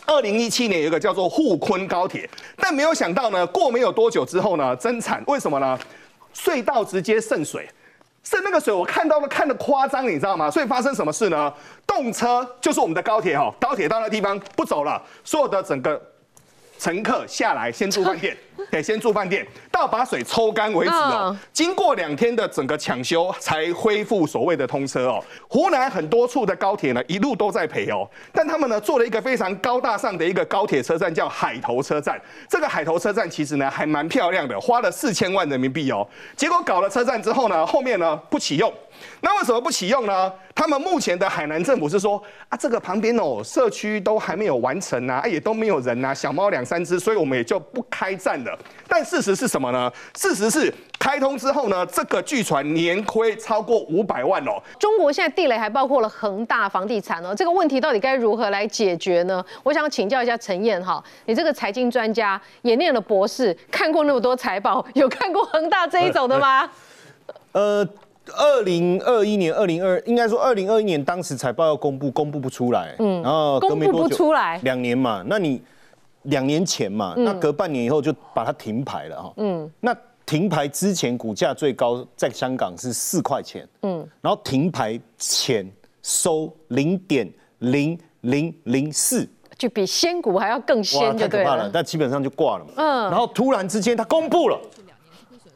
[0.06, 5.80] 二零一七年有一个叫做沪昆高铁，但没有想到呢，过没有多久之后呢，增产，为什么呢？
[6.36, 7.66] 隧道直接渗水，
[8.22, 10.52] 渗那个水我看到了看的夸张，你知道吗？
[10.52, 11.54] 所以发生什么事呢？
[11.88, 16.02] 动车就是我们的高铁哦，高铁到那地方不走了，所有的整个。
[16.82, 18.36] 乘客下来先住饭店，
[18.72, 21.38] 得先住饭店，到把水抽干为止哦。
[21.54, 25.24] 经过两天的整个抢修，才恢复所谓的通车哦。
[25.48, 28.10] 湖南很多处的高铁呢，一路都在赔哦。
[28.34, 32.20] 但他们呢，做了一个非常高大上的一个高铁车站，叫海头车站。
[32.50, 36.08] 这个海头车站其实呢，还蛮漂亮的，花了四千万人民币哦。
[36.36, 38.74] 结果搞了车站之后呢，后面呢不启用。
[39.22, 40.32] 那为什么不启用呢？
[40.54, 48.58] 他们目前的海南政府是说啊，这个旁边哦，社区都还没有完成啊，也都没有人呐，小猫两三只，所以我们也就不开战了。
[48.88, 49.92] 但事实是什么呢？
[50.16, 54.62] 事实是开通之后呢，这个巨船年亏超过五百万哦。
[54.78, 59.44] 中国现在地雷还包括了恒大房地产哦，这个问题到底该如何来解决呢？
[59.64, 66.70] 我想请教一下陈燕哈，你这个财经专家也念了博士，看过那么多财报，有看过恒大这一种的吗？
[67.54, 67.88] 呃。
[68.32, 75.62] 二零二一年、二零二应该说二零二一年，当时财报要公布，公布不出来，嗯，然后公布不出来，两年嘛，那你
[76.24, 85.70] 两年前嘛，那隔半年以后就把它停牌了哈，嗯，那停牌之前股价最高在香港是四块钱，嗯，然后停牌前
[86.02, 94.60] 收零点零零零四，就比仙股还要更仙，太可怕了，但基本上就挂了嘛，嗯，然后突然之间它公布了。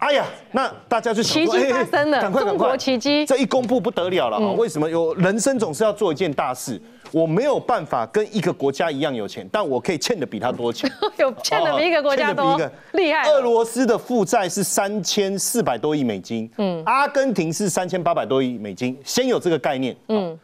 [0.05, 4.51] 哎呀，那大家就奇迹发生了，赶快中国奇迹，这一公布不得了了啊！
[4.51, 4.87] 为什么？
[4.87, 6.79] 有人生总是要做一件大事，
[7.11, 10.87] 我没有办法跟一个国家一样有钱，但我可以欠的比他多钱，
[11.17, 12.55] 有欠的比一个国家多，
[12.93, 13.27] 厉害。
[13.31, 20.37] 俄罗斯的负债是三千四百多亿美金，嗯，阿根廷是三千八百多亿美金，先有这个概念，嗯，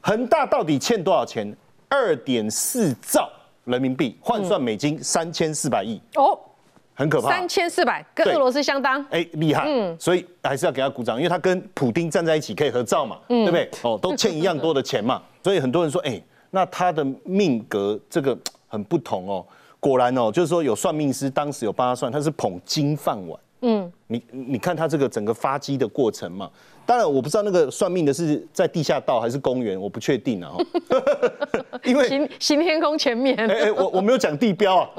[0.00, 1.52] 恒大到底欠多少钱？
[1.88, 3.28] 二点四兆
[3.64, 6.38] 人民币，换算美金三千四百亿哦。
[7.00, 13.70] 很可怕，三千四百跟俄罗斯相当，哎，厉害，嗯，所以还是要给他鼓掌，因为他跟普丁站在一起可以合照嘛，对不对？
[13.80, 18.36] 哦，都欠一样多的钱嘛， 所以很多人说，哎，那他的命格这个
[18.68, 19.46] 很不同哦。
[19.78, 26.50] 果然哦，就是说有算命师当时有帮他算，他是捧金饭碗，嗯，你你看他这个整个发迹的过程嘛。
[26.90, 30.50] 当然，我不知道那个算命的是在地下道还是公园，我不确定啊。
[31.86, 33.36] 因为行行天宫前面。
[33.38, 34.90] 哎哎，我我没有讲地标啊，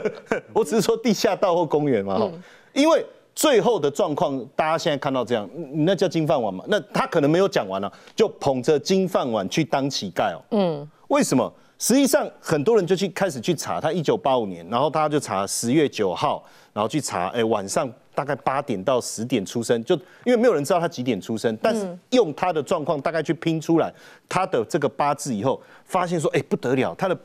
[0.54, 2.32] 我只是说地下道或公园嘛。
[2.72, 3.04] 因为
[3.34, 6.64] 最后的状况，大家现在看到这样，那叫金饭碗嘛？
[6.66, 10.40] 那他可能没有讲完啊，就捧着金饭碗去当乞丐哦。
[10.52, 10.88] 嗯。
[11.08, 11.52] 为什么？
[11.78, 17.86] 实际上很多人就去开始去查他一九八五年，然后他就查十月九号，然后去查，哎，晚上。
[18.14, 23.92] 大概八点到十点出生，就因为没有人知道他几点出生，但是用他的状况大概去拼出来
[24.28, 27.18] 他的这个八字以后，发现说，哎不得了，他的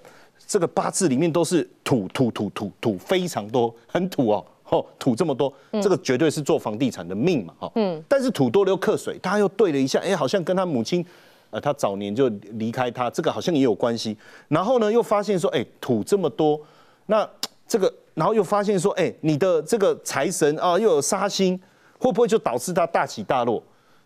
[0.47, 11.05] 这个八字里面都是土土土土土非常多，很土哦，哦土这么多，这个绝对是做房地产的命嘛，哈，嗯，但是土多了又克水，他又对了一下，哎，好像跟他母亲，
[11.51, 16.59] 呃，他早年就离开他，这个好像也有关系，然后呢，又发现说，哎，土这么多，
[17.05, 17.29] 那
[17.69, 17.93] 这个。
[18.15, 21.57] 然后又发现说，哎，你的这个财神啊，又有杀星，
[21.97, 23.63] 会不会就导致他大起大落？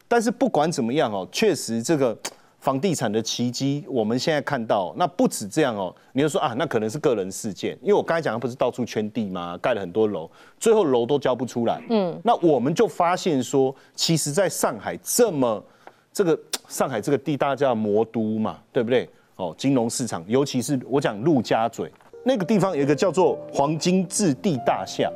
[0.07, 2.15] 但是不管怎么样哦，确实这个
[2.59, 5.91] 房地产的奇迹，我们现在看到，那不止这样哦。
[6.11, 9.57] 你就说啊，那可能是个人事件，因为我刚才讲的不是到处圈地吗？
[9.57, 11.81] 盖了很多楼，最后楼都交不出来。
[11.89, 15.63] 嗯，那我们就发现说，其实在上海这么
[16.11, 19.09] 这个上海这个地，大家叫魔都嘛，对不对？
[19.37, 21.91] 哦，金融市场，尤其是我讲陆家嘴。
[22.25, 25.11] 那个地方有一个叫做黄金置地大厦，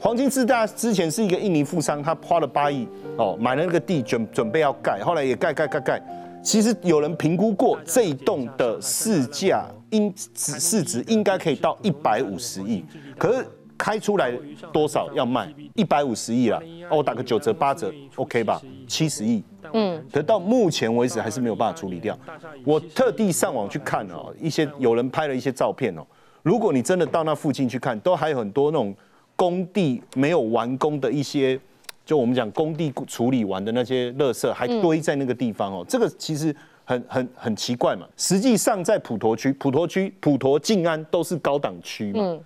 [0.00, 6.02] 黄金置大之前是一个印尼富商，他花了八亿哦买了那个地准准备要盖，后来也盖盖盖盖。
[6.42, 12.82] 其实有人评估过这一栋的市价应市值应该可以到一百五十亿，
[13.18, 14.32] 可是开出来
[14.72, 16.58] 多少要卖一百五十亿啦，
[16.90, 19.42] 我打个九折八折 OK 吧，七十亿。
[19.74, 22.18] 嗯，可到目前为止还是没有办法处理掉。
[22.64, 26.02] 我特地上网去看哦，一些有人拍了一些照片哦。
[26.42, 28.94] 如果你真的到那附近去看，都还有很多那种
[29.36, 31.58] 工地没有完工的一些，
[32.04, 35.84] 就我们讲工地处理完的那些垃圾还堆在那个地方哦。
[35.88, 38.06] 这个其实很很很奇怪嘛。
[38.16, 42.38] 实际上在普陀区、普陀区、普陀静安都是高档区嘛。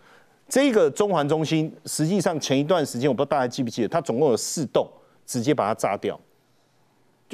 [0.49, 4.87] 这个中环中心，实际上前一段时间我不知道大家记不记得，它总共有四栋，
[5.25, 6.19] 直接把它炸掉。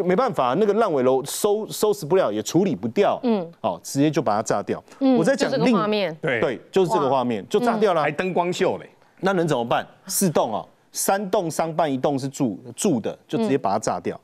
[0.01, 4.83] 就没办法，那个烂尾楼收收拾不了，也处理不掉，嗯，哦，直接就把它炸掉。
[5.19, 8.89] 我在讲另画面，对对，就是这个画面，就炸掉了，还灯光秀嘞。
[9.21, 9.87] 那能怎么办？
[10.07, 14.19] 四栋哦，三栋商办，一栋是住住的，就直接把它炸掉。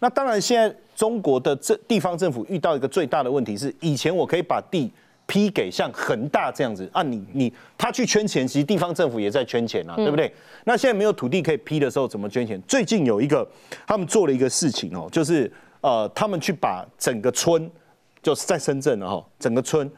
[0.00, 4.92] 那当然，现在中国的这地方政府遇到一个最大的问题是，以前我可以把地
[5.30, 10.34] 批给像恒大这样子啊，你你他去圈钱，其实地方政府也在圈钱啊，对不对？
[10.64, 12.60] 那现在没有土地可以批的时候，怎么圈钱？
[12.66, 13.48] 最近有一个
[13.86, 15.50] 他们做了一个事情哦，就是
[15.82, 17.70] 呃，他们去把整个村，
[18.20, 19.88] 就是在深圳哈，整个村。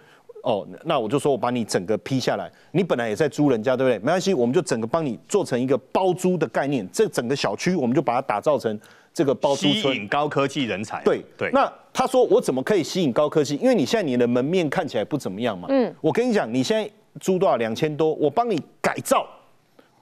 [0.42, 3.98] 哦，那我就说我把你整个批下来，你本来也在租人家，对不对？
[4.00, 8.76] 没关系，我们就整个帮你做成一个包租的概念，这整个小区我们就把它打造成
[9.12, 9.94] 这个包租吸村。
[9.96, 11.02] 引高科技人才。
[11.04, 13.56] 对对，那他说我怎么可以吸引高科技？
[13.56, 15.68] 因为你现在你的门面看起来不怎么样嘛。
[15.70, 15.94] 嗯。
[16.00, 17.56] 我跟你讲，你现在租多少？
[17.56, 19.26] 两千多，我帮你改造、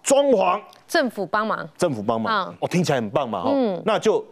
[0.03, 2.57] 装潢，政府帮忙，政府帮忙嗯。
[2.61, 3.44] 哦，听起来很棒嘛。
[3.46, 4.25] 嗯，那就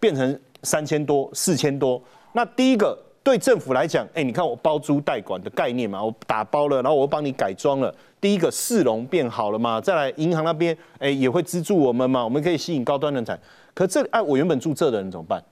[0.00, 2.02] 变成三千多、四千多。
[2.32, 7.94] 那第一个对政府来讲，哎，你看我包租代管的概念嘛，我打包了，然后我又帮你改装了。
[8.20, 13.38] 第一个市容变好了嘛，再来银行那边，哎，也会资助我们嘛，我们可以吸引高端人才。
[13.74, 15.42] 可这哎，我原本住这的人怎么办？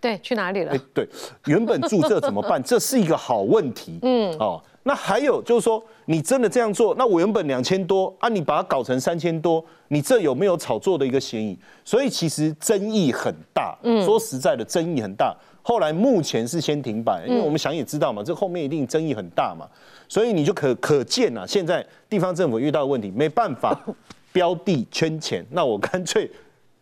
[0.00, 1.08] 对，去哪里了哎？，对，
[1.46, 2.62] 原本住这怎么办？
[2.64, 3.98] 这是一个好问题。
[4.02, 11.58] 嗯，哦，那还有就是说，你真的这样做，那我原本两千多啊，你把它搞成三千多，你这有没有炒作的一个嫌疑？
[11.84, 13.76] 所以其实争议很大。
[13.82, 15.36] 嗯，说实在的，争议很大。
[15.62, 19.66] 后来目前是先停摆，因为我们想也知道嘛，这后面一定争议很大嘛，
[20.08, 23.76] 所以你就可可见啊，现在地方政府遇到的问题，没办法
[24.32, 26.30] 标地圈钱，那我干脆。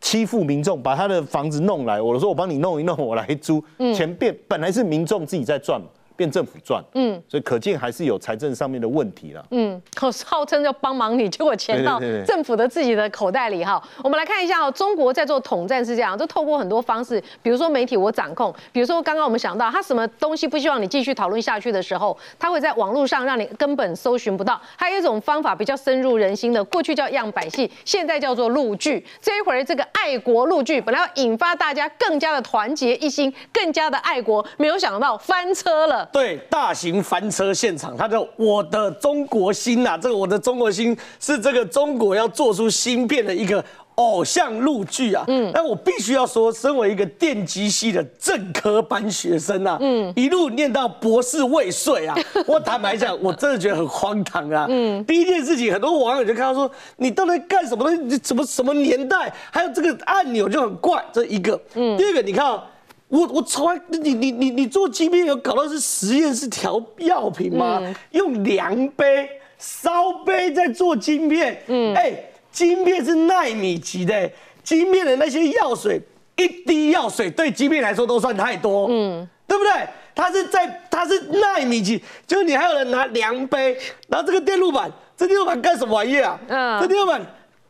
[0.00, 3.62] 欺负民众，把他的房子弄来，我说我帮你弄一弄，我来租，
[3.94, 9.44] 钱变本来是民众自己在赚嘛，变政府赚，嗯，所以可见还是有财政上面的问题了。
[9.50, 13.83] 嗯，号号称要帮忙你，结果钱到政府的自己的口袋里哈。
[14.02, 24.61] 我们来看一下哦，中国在做统战是这样，就透过很多方式，比如说媒体我掌控，比如说刚刚我们想到他什么东西不希望你继续讨论下去的时候，他会在网络上让你根本搜寻不到。
[24.76, 29.05] 还有一种方法比较深入人心的，过去叫样板戏，现在叫做陆剧。
[29.20, 36.05] 这一会儿这个爱国陆剧本来要引发大家更加的团结一心，更加的爱国，没有想到翻车了。
[36.12, 43.64] 对，大型翻车现场，它叫“我的中国心”呐，这个“我的中国心”是这个中国要做出芯片的一个
[43.96, 45.24] 偶像录剧啊。
[45.28, 52.14] 嗯，但我必须要说，身为一个电机系的正科班学生啊，嗯，一路念到博士未遂啊，
[52.46, 54.66] 我坦白讲，我真的觉得很荒唐啊。
[54.68, 58.02] 嗯，第一件事情，很多网友就看到说，你到底干什么东西？
[58.02, 59.32] 你什么什么年代？
[59.50, 61.60] 还有这个按钮就很怪，这一个。
[61.74, 62.62] 嗯，第二个，你看啊。
[63.08, 67.80] 我我从来你你你你做晶片有搞到是实验室调药品吗？
[68.10, 72.12] 用量杯、烧杯在做晶片，嗯，哎，
[72.50, 74.28] 晶片是纳米级的，
[74.64, 76.00] 晶片的那些药水，
[76.36, 79.70] 一滴药水对晶片来说都算太多，嗯，对不对？
[80.14, 86.40] 它是在它是纳米级，就是你还有人拿量杯，然后这个电路板，这电路板干什么玩意啊？
[86.48, 87.20] 嗯这电路板。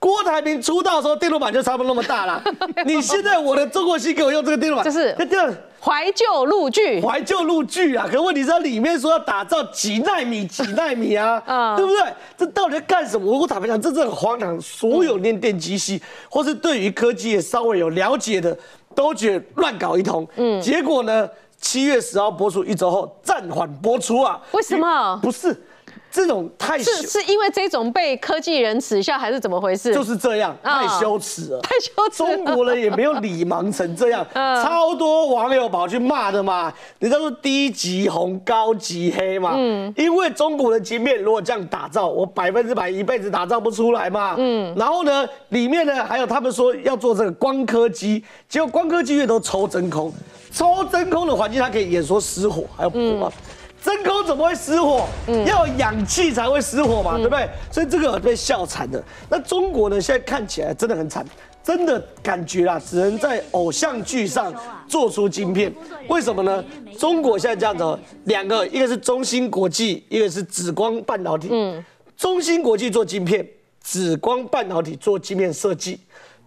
[0.06, 2.40] 郭台铭出道的时候，电路板就差不多那么大了。
[2.86, 12.04] 你现在我的中国心给我用这个电路板，就是那这样怀旧路剧，怀旧路剧啊，可问题是它里面说要打造几纳米几纳米啊， 嗯对不对？
[12.38, 13.36] 这到底在干什么？
[13.36, 14.60] 我坦白讲，这真的很荒唐。
[14.60, 18.56] 所有念电机系或是对于科技也稍微有了解的，
[18.94, 20.24] 都觉得乱搞一通。
[20.36, 21.28] 嗯，结果呢，
[21.60, 24.40] 七月十号播出一周后暂缓播出啊。
[24.52, 25.65] 为什么不是
[26.16, 29.92] 这种太羞是是因为这种被科技人耻笑，还是怎么回事？
[29.92, 31.60] 就是这样，啊太羞耻了。
[31.60, 32.16] 太羞耻。
[32.16, 36.72] 中国人也没有理盲成这样， 嗯超多网友跑去骂的嘛。
[37.00, 39.52] 人家说低级红，高级黑嘛。
[39.58, 44.36] 嗯，因为中国的晶片如果这样打造，我百分之百一辈子打造不出来嘛。
[44.38, 50.10] 嗯，然后呢，里面呢还有他们说要做这个光刻机，结果光刻机越都抽真空，
[50.50, 53.30] 抽真空的环境它可以演说失火，还有火。
[53.86, 55.06] 真空怎么会失火？
[55.46, 57.48] 要有氧气才会失火嘛，对不对？
[57.70, 59.00] 所以这个被笑惨的。
[59.30, 60.00] 那中国呢？
[60.00, 61.24] 现在看起来真的很惨，
[61.62, 64.52] 真的感觉啊，只能在偶像剧上
[64.88, 65.72] 做出晶片。
[66.08, 66.64] 为什么呢？
[66.98, 71.46] 中国现在这样子哦，两个，一个是中芯国际，一个是紫光半导体。
[71.52, 71.84] 嗯，
[72.16, 73.48] 中芯国际做晶片，
[73.80, 76.00] 紫光半导体做晶片设计。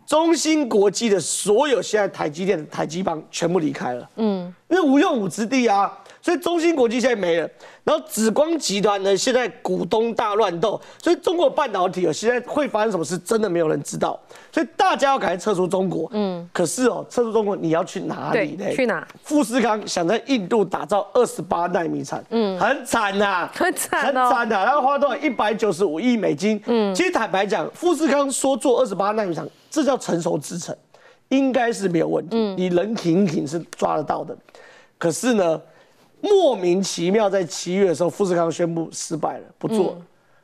[0.06, 5.98] 中芯国际的所有现在台积电的台积帮全部离开了，嗯，因为无用武之地啊。
[6.22, 7.50] 所以中芯国际现在没了，
[7.84, 14.20] 然后紫光集团呢，现在股东大乱斗，所以中国半导体哦，现在会发生什么事，真的没有人知道，
[14.52, 16.10] 所以大家要赶快撤出中国。
[16.14, 18.70] 嗯，可是哦，撤出中国你要去哪里呢？
[18.76, 19.08] 去哪？
[19.24, 26.62] 富士康想在印度打造二十八纳米厂，嗯，很惨呐、很惨很哦惨的，然后花多少一百九十五亿美金。
[26.66, 30.76] 嗯，其实坦白讲，富士康说做二十八纳米厂，这叫成熟制程，
[31.30, 32.38] 应该是没有问题。
[32.58, 34.36] 你人挺挺是抓得到的。
[34.98, 35.62] 可是呢，
[36.22, 39.98] 莫名其妙在七月的时候，富士康宣布失败了，不做了。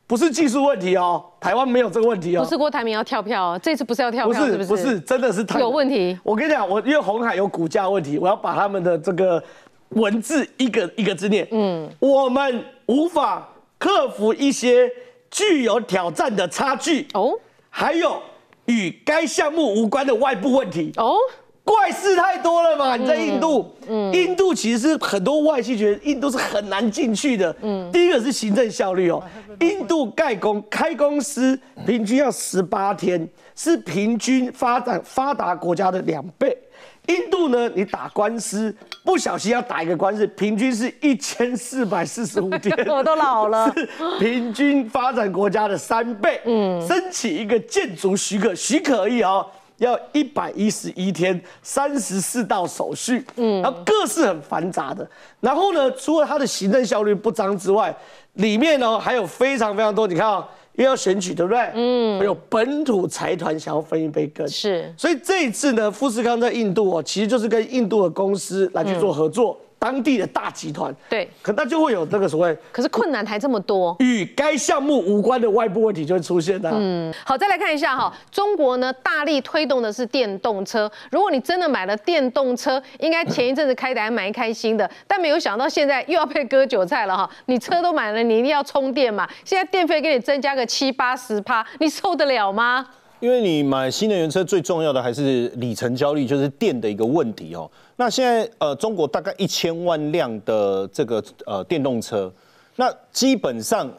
[0.08, 2.44] 不是技术问题哦，台湾没有这个问题哦。
[2.44, 4.70] 不是郭台铭要跳票哦，这次不是要跳不票，是不是？
[4.70, 6.16] 不是，真的是他有问题。
[6.24, 9.44] 我跟你讲，我因为红海有股价问题，我要把他们的这个
[9.90, 13.50] 文字一个一个字念，嗯，我们无法
[13.80, 14.88] 克服一些
[15.32, 17.32] 具有挑战的差距哦，
[17.72, 18.22] 还有
[18.66, 21.18] 与该项目无关的外部问题哦。
[21.66, 22.96] 怪事太多了嘛！
[22.96, 23.76] 你在印度，
[24.14, 27.54] 印度其实是很多外企觉得印度是很难进去的。
[27.64, 29.22] 嗯，第一个是行政效率哦，
[29.62, 36.56] 印度盖公开公司平均要十八天，是平均发展发达国家的两倍。
[37.08, 43.90] 印度呢，你打官司不小心要打一个官司，平均是一千四百四十五天， 我都老了，是
[44.20, 46.42] 平均发展国家的三倍。
[46.46, 49.46] 嗯，申请一个建筑许可，许可而已哦。
[49.78, 55.08] 要一百一十一天，三十四道手续，嗯，然后各是很繁杂的。
[55.40, 57.96] 然后呢，除了它的行政效率不彰之外，
[58.34, 60.08] 里面呢还有非常非常多。
[60.08, 61.72] 你看啊，又要选举，对不对？
[61.74, 64.94] 嗯，还有本土财团想要分一杯羹，是。
[64.98, 69.60] 所以这一次呢，富士康在印度哦，其实就是跟印度的公司来去做合作。
[69.78, 76.70] 当地的大集团，对，可那就会有这个所谓，可是困难还这么多，与该项目无关的外部问题就会出现的。
[76.74, 80.92] 嗯，好，再来看一下哈，中国呢大力推动的是电动车。
[81.12, 87.30] 如果你真的买了电动车，应该前一阵子开的还蛮开心的，但没有想到现在又要被割韭菜了哈。
[87.46, 92.88] 你车都买了，你一定要充电嘛，现在电费给你增加个七八十趴，你受得了吗？
[93.22, 97.70] 因为你买新能源车最重要的还是里程焦虑，就是电的一个问题哦。
[97.96, 102.32] 那现在呃，中国大概一千万辆的这个呃电动车，
[102.76, 103.90] 那基本上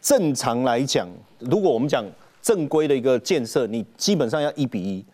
[0.00, 1.08] 正常来讲，
[1.38, 2.04] 如果我们讲
[2.42, 5.04] 正规的一个建设，你基本上要一比一，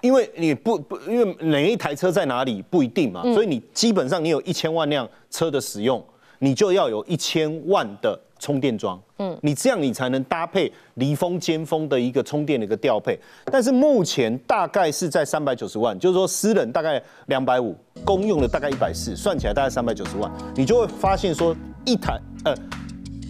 [0.00, 6.04] 因为你不不，因为哪一台车在哪里不一定嘛，所以你基本上你有一千万辆车的使用，
[6.40, 8.18] 你就要有一千万的。
[8.40, 22.54] 充电桩，嗯，你这样你才能搭配离峰尖峰的一个充电的一个调配，但是目前大概是在三百九十万，就是说私人大概两百五，公用的大概一百四，算起来大概三百九十万，你就会发现说一台呃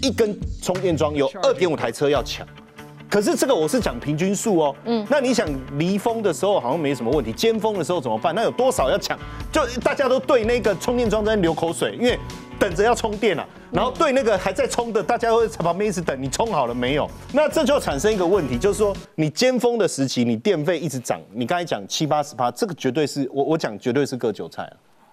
[0.00, 2.46] 一根充电桩有二点五台车要抢，
[3.10, 5.46] 可是这个我是讲平均数哦，嗯，那你想
[5.76, 8.34] 离峰的时候好像没什么问题，尖峰的时候怎么办？
[8.34, 9.18] 那有多少要抢？
[9.50, 12.16] 就大家都对那个充电桩在流口水，因为。
[12.60, 16.20] 等着要充电了，然后对那个还在充的，大家会在旁边一直等。
[16.20, 17.08] 你充好了没有？
[17.32, 21.20] 那这就产生一个问题，就是说你尖峰的时期，你电费一直涨。
[21.32, 24.70] 你刚才讲七八十趴，这个绝对是我我讲绝对是割韭菜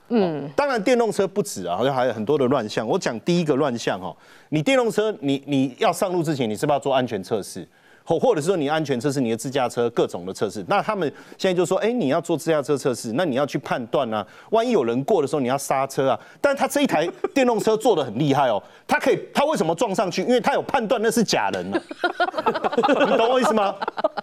[0.10, 2.88] 嗯，当然电动车不止啊，好像还有很多的乱象。
[2.88, 4.16] 我讲第一个乱象哦，
[4.50, 7.68] 你电动车你你要上路之前，你是不是要做安全测试？
[8.08, 16.18] 或或者是说你安全测试你的自驾车各种的测试，那他们现在就说，哎，你要做自驾车测试，那你要去判断啊，万一有人过的时候你要刹车啊。
[16.40, 20.22] 但是他这一台电动车做的很厉害哦，它可以，他为什么撞上去？
[20.22, 21.78] 因为他有判断那是假人呢。
[23.12, 23.76] 你懂我意思吗？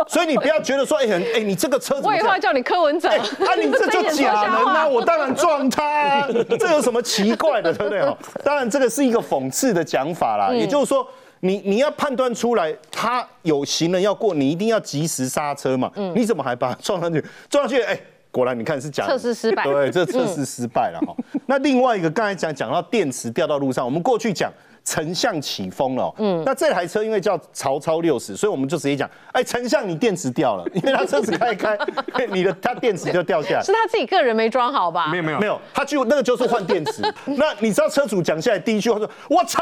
[0.08, 6.26] 所以你不要觉得说，哎，很，哎，你这个车子，我以后要叫你柯文哲，啊，你这就 假人啊，我当然撞他，
[6.58, 8.16] 这有什么奇怪的，对不对？
[8.42, 11.06] 当然这个是一个讽刺的讲法啦，也就是说。
[11.44, 15.92] 你你要判断出来，他有行人要过，你一定要及时刹车嘛。
[15.94, 17.22] 嗯，你怎么还把他撞上去？
[17.50, 19.62] 撞上去，哎，果然你看是假测试失败。
[19.64, 21.14] 对，这测试失败了哈。
[21.44, 24.50] 那另外一个，刚才讲讲到电池掉到路上，我们过去讲
[24.84, 26.14] 丞相起风了。
[26.16, 31.76] 嗯，那这台车因为叫曹操六十，所以我们就直接讲，哎，丞相你电池掉了， 因为他车子开开，
[32.32, 33.62] 你的他电池就掉下来。
[33.62, 35.08] 是他自己个人没装好吧？
[35.08, 37.02] 没有没有没有，他就那个就是换电池。
[37.26, 39.60] 那你知道车主讲下来第一句话说，我操！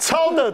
[0.00, 0.50] 超的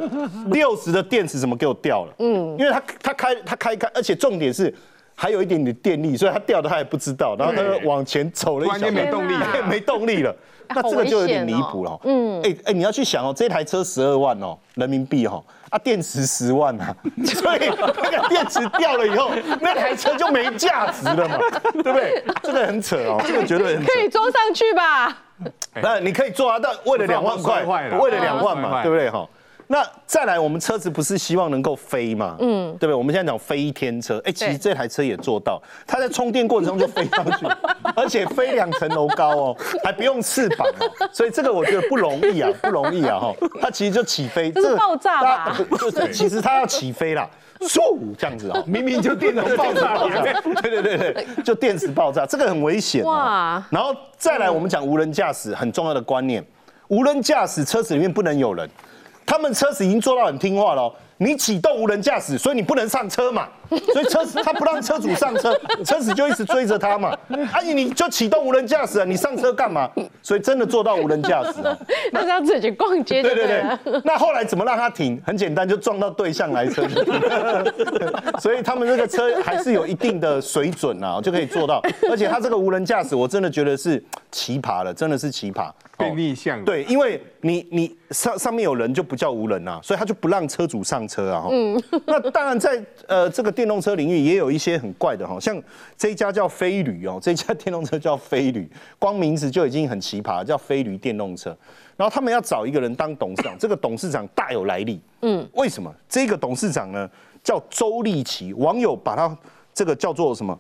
[0.50, 2.12] 六十的电池怎么给我掉了？
[2.18, 4.74] 嗯，因为他他开他开开，而且重点是
[5.14, 9.34] 还有一点点电力，所以他掉的他也不知道，然后他就往前走了一小，没动力，
[9.68, 10.34] 没动力了。
[10.68, 11.96] 那这个就有点离谱了。
[12.02, 15.40] 嗯，哎哎，你要去想哦，这台车十二万哦人民币哈，
[15.70, 16.92] 啊电池十万啊，
[17.24, 17.70] 所以
[18.02, 19.30] 那个电池掉了以后，
[19.60, 21.38] 那台车就没价值了嘛，
[21.72, 22.24] 对不对？
[22.42, 25.16] 这个很扯哦，这个绝对很可以装上去吧？
[25.80, 29.24] 那你可以做啊，但为了两万块，为了两万嘛，对不对哈？
[29.68, 32.36] 那再来，我们车子不是希望能够飞嘛？
[32.38, 32.94] 嗯，对不对？
[32.94, 37.46] 我们现在讲飞天车，哎，其实这台车也做到，它在充电过程中就飞上去，
[37.96, 43.34] 而且飞两层楼高哦，还不用翅膀哦，所以这个我觉得不容易啊， 不容易啊哈。
[43.60, 45.58] 它其实就起飞，这是爆炸吧？
[45.78, 47.28] 就是其实它要起飞啦，
[47.62, 49.98] 嗖这样子啊， 明明就电池爆炸，
[50.62, 53.60] 对对对对，就电池爆炸，这个很危险哇。
[53.70, 56.44] 然后再来，我们讲无人驾驶很重要的观念，
[56.86, 58.70] 无人驾驶车子里面不能有人。
[59.26, 63.48] 他们车子已经做到很听话了，你启动无人驾驶，所以你不能上车嘛，
[63.92, 65.52] 所以车子 他不让车主上车，
[65.84, 67.12] 车子就一直追着他嘛。
[67.52, 69.90] 阿姨，你就启动无人驾驶啊，你上车干嘛？
[70.22, 71.76] 所以真的做到无人驾驶啊。
[72.12, 73.92] 那是要自己逛街就对对对。
[73.92, 75.20] 对，那后来怎么让他停？
[75.26, 76.86] 很简单，就撞到对向来车。
[78.40, 81.82] 所以他们这个车还是有一定的水准啊，就可以做到。
[82.10, 85.68] 而且他这个无人驾驶，我真的觉得是奇葩了，真的是奇葩。
[85.98, 86.62] 被逆向。
[86.62, 91.46] 对，因为你你上上面有人就不叫无人啊，所以他就不让车主上车啊。
[91.50, 95.60] 嗯， 那当然在呃这个电动车领域也有一些很怪的哈，像
[95.96, 98.68] 这一家叫飞旅哦，这一家电动车叫飞旅，
[98.98, 101.56] 光名字就已经很奇葩，叫飞旅电动车。
[101.96, 105.00] 然后他们要找一个人当董事长， 这个董事长大有来历。
[105.22, 105.94] 嗯，为什么？
[106.08, 107.08] 这个董事长呢
[107.42, 109.36] 叫周立奇，网友把他
[109.72, 110.58] 这个叫做什么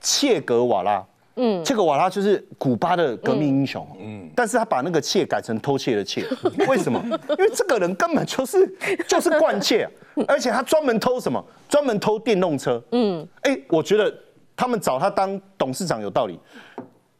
[0.00, 1.04] 切格瓦拉。
[1.38, 3.86] 嗯，切格瓦拉就是古巴的革命英雄。
[4.00, 6.26] 嗯，但是他把那个窃改成偷窃的窃，
[6.68, 7.02] 为什么？
[7.30, 8.76] 因为这个人根本就是
[9.06, 9.90] 就是惯窃、啊，
[10.28, 11.42] 而且他专门偷什么？
[11.68, 12.82] 专门偷电动车。
[12.92, 14.12] 嗯，哎，我觉得
[14.56, 16.38] 他们找他当董事长有道理。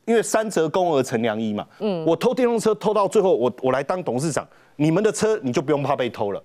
[0.04, 6.42] 因为三折肱而成良医嘛，嗯，我偷电动车偷到最后，我我来当董事长，你们的车你就不用怕被偷了，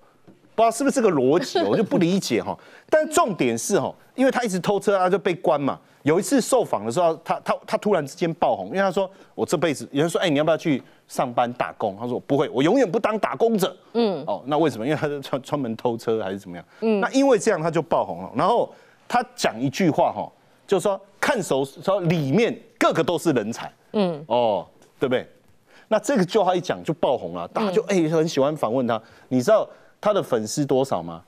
[0.56, 2.58] 不知道是不是这个逻辑，我就不理解哈。
[2.90, 5.80] 但重点是哈，因为他一直偷车，他就被关嘛。
[6.04, 11.96] 有一次受访的时候，他他他突然之间爆红，因为他说我这辈子有人说，哎，你要不要去上班打工？
[11.98, 13.76] 他说不会，我永远不当打工者。
[13.94, 14.86] 嗯，哦，那为什么？
[14.86, 16.66] 因为他是专专门偷车还是怎么样？
[16.82, 18.30] 嗯，那因为这样他就爆红了。
[18.36, 18.70] 然后
[19.08, 20.30] 他讲一句话哈，
[20.68, 23.72] 就说看守说里面个个都是人才。
[23.94, 24.68] 嗯，哦，
[25.00, 25.26] 对不对？
[25.88, 29.02] 那这个就他一讲就爆红了，大家就哎、很喜欢访问他。
[29.30, 29.68] 你知道
[30.04, 31.24] 他的粉丝多少吗？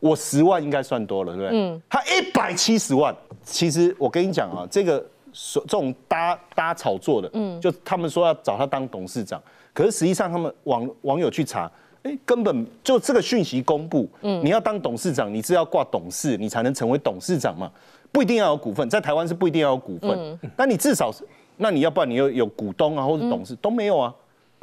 [0.00, 1.58] 我十万应该算多了，对不对？
[1.58, 3.16] 嗯，他一百七十万。
[3.42, 5.02] 其实我跟你讲啊，这个
[5.32, 11.72] 所这种搭搭炒作的，嗯，就他们说要找他当董事长，可是实际上他们网网友去查，
[12.02, 17.72] 哎，根本就这个讯息公布，嗯，你要当董事长，你是要挂董事，你才能成为董事长嘛，
[18.12, 21.24] 不一定要有股份，在台湾是不一定要有股份，那你至少是，
[21.56, 24.14] 那你要不然你有有股东啊或者董事都没有啊，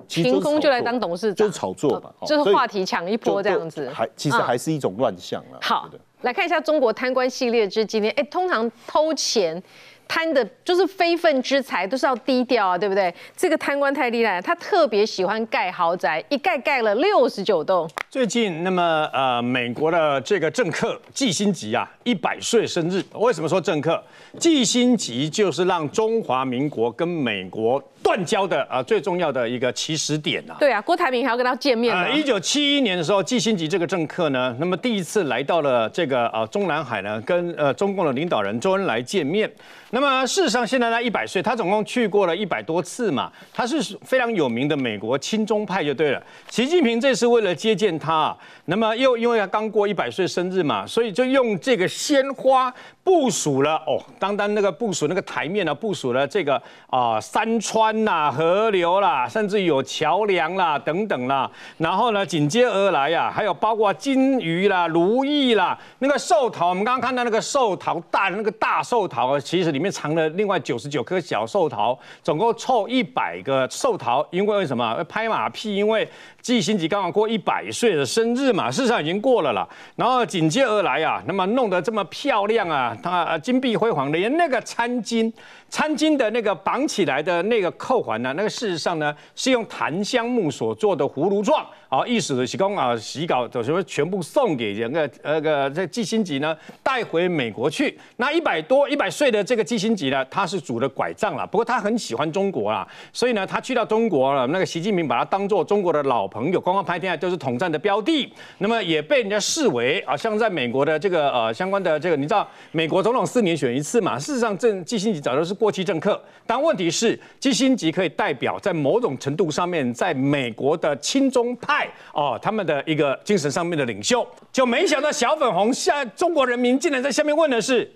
[0.08, 3.90] 凭空就来当董事长，就是炒作吧，哦就是话题抢一波这样子。
[3.94, 5.58] 还其实嗯还是一种乱象啊。
[5.62, 5.90] 好
[6.22, 9.62] 来看一下中国贪官系列之今天，哎，通常偷钱。
[10.08, 13.12] 贪的就是非分之财，都是要低调啊，对不对？
[13.36, 17.90] 这个贪官太厉害了，他特别喜欢盖豪宅，一盖盖了六十九栋。
[18.16, 23.04] 最近，那么呃，美国的这个政客季辛吉啊，一百岁生日。
[23.16, 24.02] 为什么说政客？
[24.40, 30.56] 季辛吉就是让中华民国跟美国断交的啊、最重要的一个起始点啊。
[30.58, 32.04] 对啊，郭台铭还要跟他见面呢。
[32.04, 39.52] 呃，一九七一年的时候，季辛吉这个政客呢，那么第一次来到了这个呃中南海呢，跟呃中共的领导人周恩来见面。
[39.92, 46.22] 那么事实上，现在他一百岁，他总共去过了一百多次嘛，他是非常有名的美国亲中派就对了。
[46.50, 52.72] 习近平这次为了接见他啊，那么又因为他刚过一百岁生日嘛，所以就用这个鲜花
[53.04, 75.04] 部署了哦，单单那个部署那个台面呢，部署了这个啊、山川啦、河流啦，甚至有桥梁啦等等啦，然后呢紧接而来呀、还有包括金鱼啦、如意啦，那个寿桃，我们刚刚看到那个寿桃大的那个大寿桃，其实里面藏了另外九十九颗小寿桃，总共凑一百个寿桃，因为为什么？
[75.10, 75.76] 拍马屁？
[75.76, 76.08] 因为
[76.42, 77.95] 季辛吉刚好过一百岁。
[78.04, 79.68] 生日嘛，事实上已经过了啦。
[79.96, 85.32] 然后紧接而来啊，那么弄得这么漂亮啊，它金碧辉煌的，连那个餐巾。
[85.76, 98.00] 餐巾的那个绑起来的那个扣环呢，那个事实上呢是用檀香木所做的葫芦状，啊，意思的是供啊洗稿的时候全部送给那个那个这季辛吉呢带回美国去。
[98.16, 127.92] 那一百多一百岁的这个季辛吉呢，他是拄着拐杖了，不过他很喜欢中国啦，所以呢他去到中国了，那个习近平把他当做中国的老朋友，光光拍天下都是统战的标的，那么也被人家视为啊，像在美国的这个呃相关的这个，你知道美国总统四年选一次嘛，事实上这季辛吉早就是过气政客，但问题是基辛吉可以代表在某种程度上面，在美国的亲中派哦他们的一个精神上面的领袖，就没想到小粉红下中国人民竟然在下面问的是，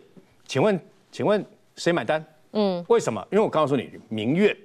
[0.47, 0.79] 请问
[1.11, 1.43] 请问
[1.75, 2.23] 谁买单？
[2.53, 3.25] 嗯，为什么？
[3.31, 4.55] 因为我告诉你，民怨。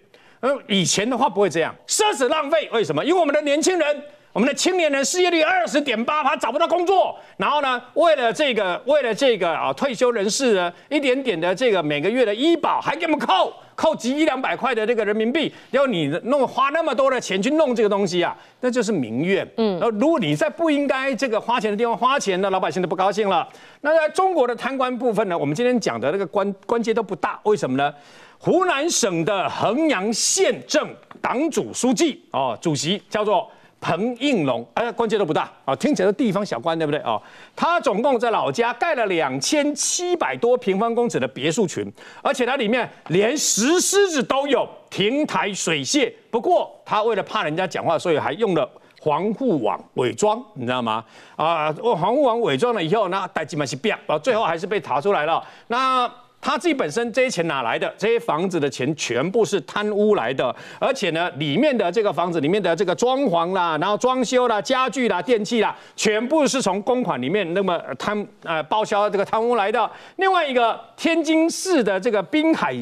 [0.41, 2.69] 嗯，以前的话不会这样，奢侈浪费。
[2.73, 3.05] 为什么？
[3.05, 4.03] 因为我们的年轻人，
[4.35, 7.17] 我们的青年人失业率二十点八趴，找不到工作。
[7.37, 19.49] 然后呢，为了这个，为了这个啊，退休人士呢，一点点的这个每个月的医保还给我们扣，扣几一两百块的这个人民币，然后你弄花那么多的钱去弄这个东西啊，那就是民怨。
[19.57, 23.49] 嗯，然后如果你在不应该这个花钱的地方花钱呢，老百姓都不高兴了。
[23.83, 27.95] 那在中国的贪官部分呢，我们今天讲的那个关关节都不大，为什么呢？
[28.41, 33.49] 湖南省的衡阳县政党组书记哦，主席叫做
[33.85, 37.21] 彭应龙，哎，关键都不大啊，听起来是地方小官，对不对哦？
[37.55, 41.87] 他总共在老家盖了两千七百多平方公尺的别墅群，
[42.23, 46.11] 而且它里面连石狮子都有，亭台水榭。
[46.31, 48.67] 不过他为了怕人家讲话，所以还用了
[49.03, 51.05] 防护网伪装，你知道吗？
[51.37, 55.45] 啊，防护网伪装了以后，那戴基曼是变，啊，最后还是被查出来了。
[55.67, 56.11] 那。
[56.45, 57.91] 他自己本身这些钱哪来的？
[57.97, 69.91] 这些房子的钱全部是贪污来的，而且呢，里面的这个房子里面的这个装潢啦，然后装修啦、家具啦、电器啦，全部是从公款里面那么贪呃报销这个贪污来的。
[70.17, 72.77] 另外一个天津市的这个滨海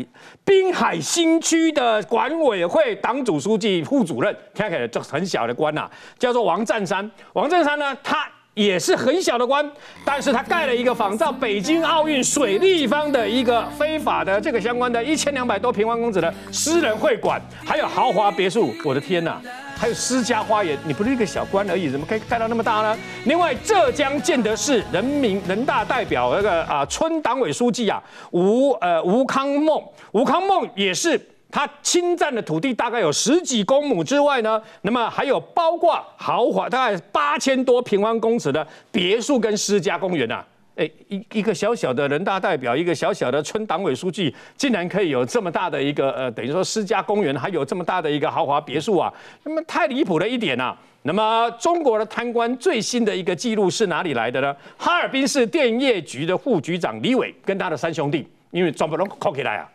[0.44, 5.88] 滨海新区的管委会党组书记、副主任，听起来就很小的官呐，
[6.18, 7.08] 叫做王占山。
[7.34, 8.28] 王占山呢，他。
[8.54, 9.66] 也是很小的官，
[10.04, 19.40] 但是他盖了一个仿照北京奥运水立方的一个非法的这个相关的一千两百多平方公尺的私人会馆，还有豪华别墅，我的天呐，
[19.76, 22.98] 还有私家花园，你不是一个小官而已，怎么可以盖到那么大呢？
[23.24, 29.82] 另外，浙江建德市人民人大代表那个啊村党委书记啊吴呃吴康梦，
[30.12, 31.18] 吴康梦也是。
[31.52, 40.42] 他侵占的土地大概有十几公亩之外呢，那么还有包括豪华大概八千多平方公尺的别墅跟私家公园呐。
[40.74, 49.12] 哎，一一个小小的人大代表，一个小小的村党委书记，竟然可以有这么大的一个呃，等于说私家公园，还有这么大的一个豪华别墅啊，
[49.44, 50.74] 那么太离谱了一点呐。
[51.02, 54.56] 那么中国的贪官最新的一个记录是哪里来的呢？
[54.78, 59.68] 哈尔滨市电业局的副局长李伟跟他的三兄弟，因为全部拢扣起来啊。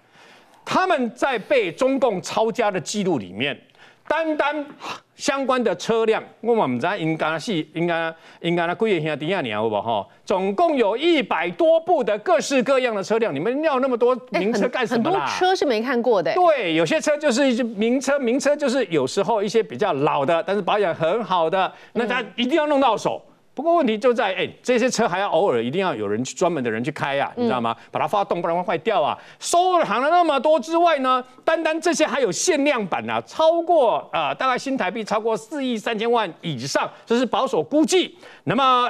[0.70, 3.58] 他们在被中共抄家的记录里面，
[4.06, 4.66] 单单
[5.16, 10.10] 相关的车辆，我们在应该是应该应该那贵一下第二年好不好？
[10.26, 15.20] 总共有一百多部的各式各样的车辆，你们要那么多名车干什么啦？
[15.22, 16.34] 很多车是没看过的。
[16.34, 23.24] 对，有些车就是一些名车，名车就是有时候一些比较老的，但是保养很好的，那他一定要弄到手。
[23.58, 27.76] 不过问题就在，哎，这些车还要偶尔一定要有人去专门的人去开啊，你知道吗？
[27.90, 29.18] 把它发动，不然会坏掉啊。
[29.40, 38.16] 收藏了那么多之外呢，单单这些还有限量版啊，超过啊，大概新台币超过四亿三千万以上，这是保守估计。
[38.44, 38.88] 那么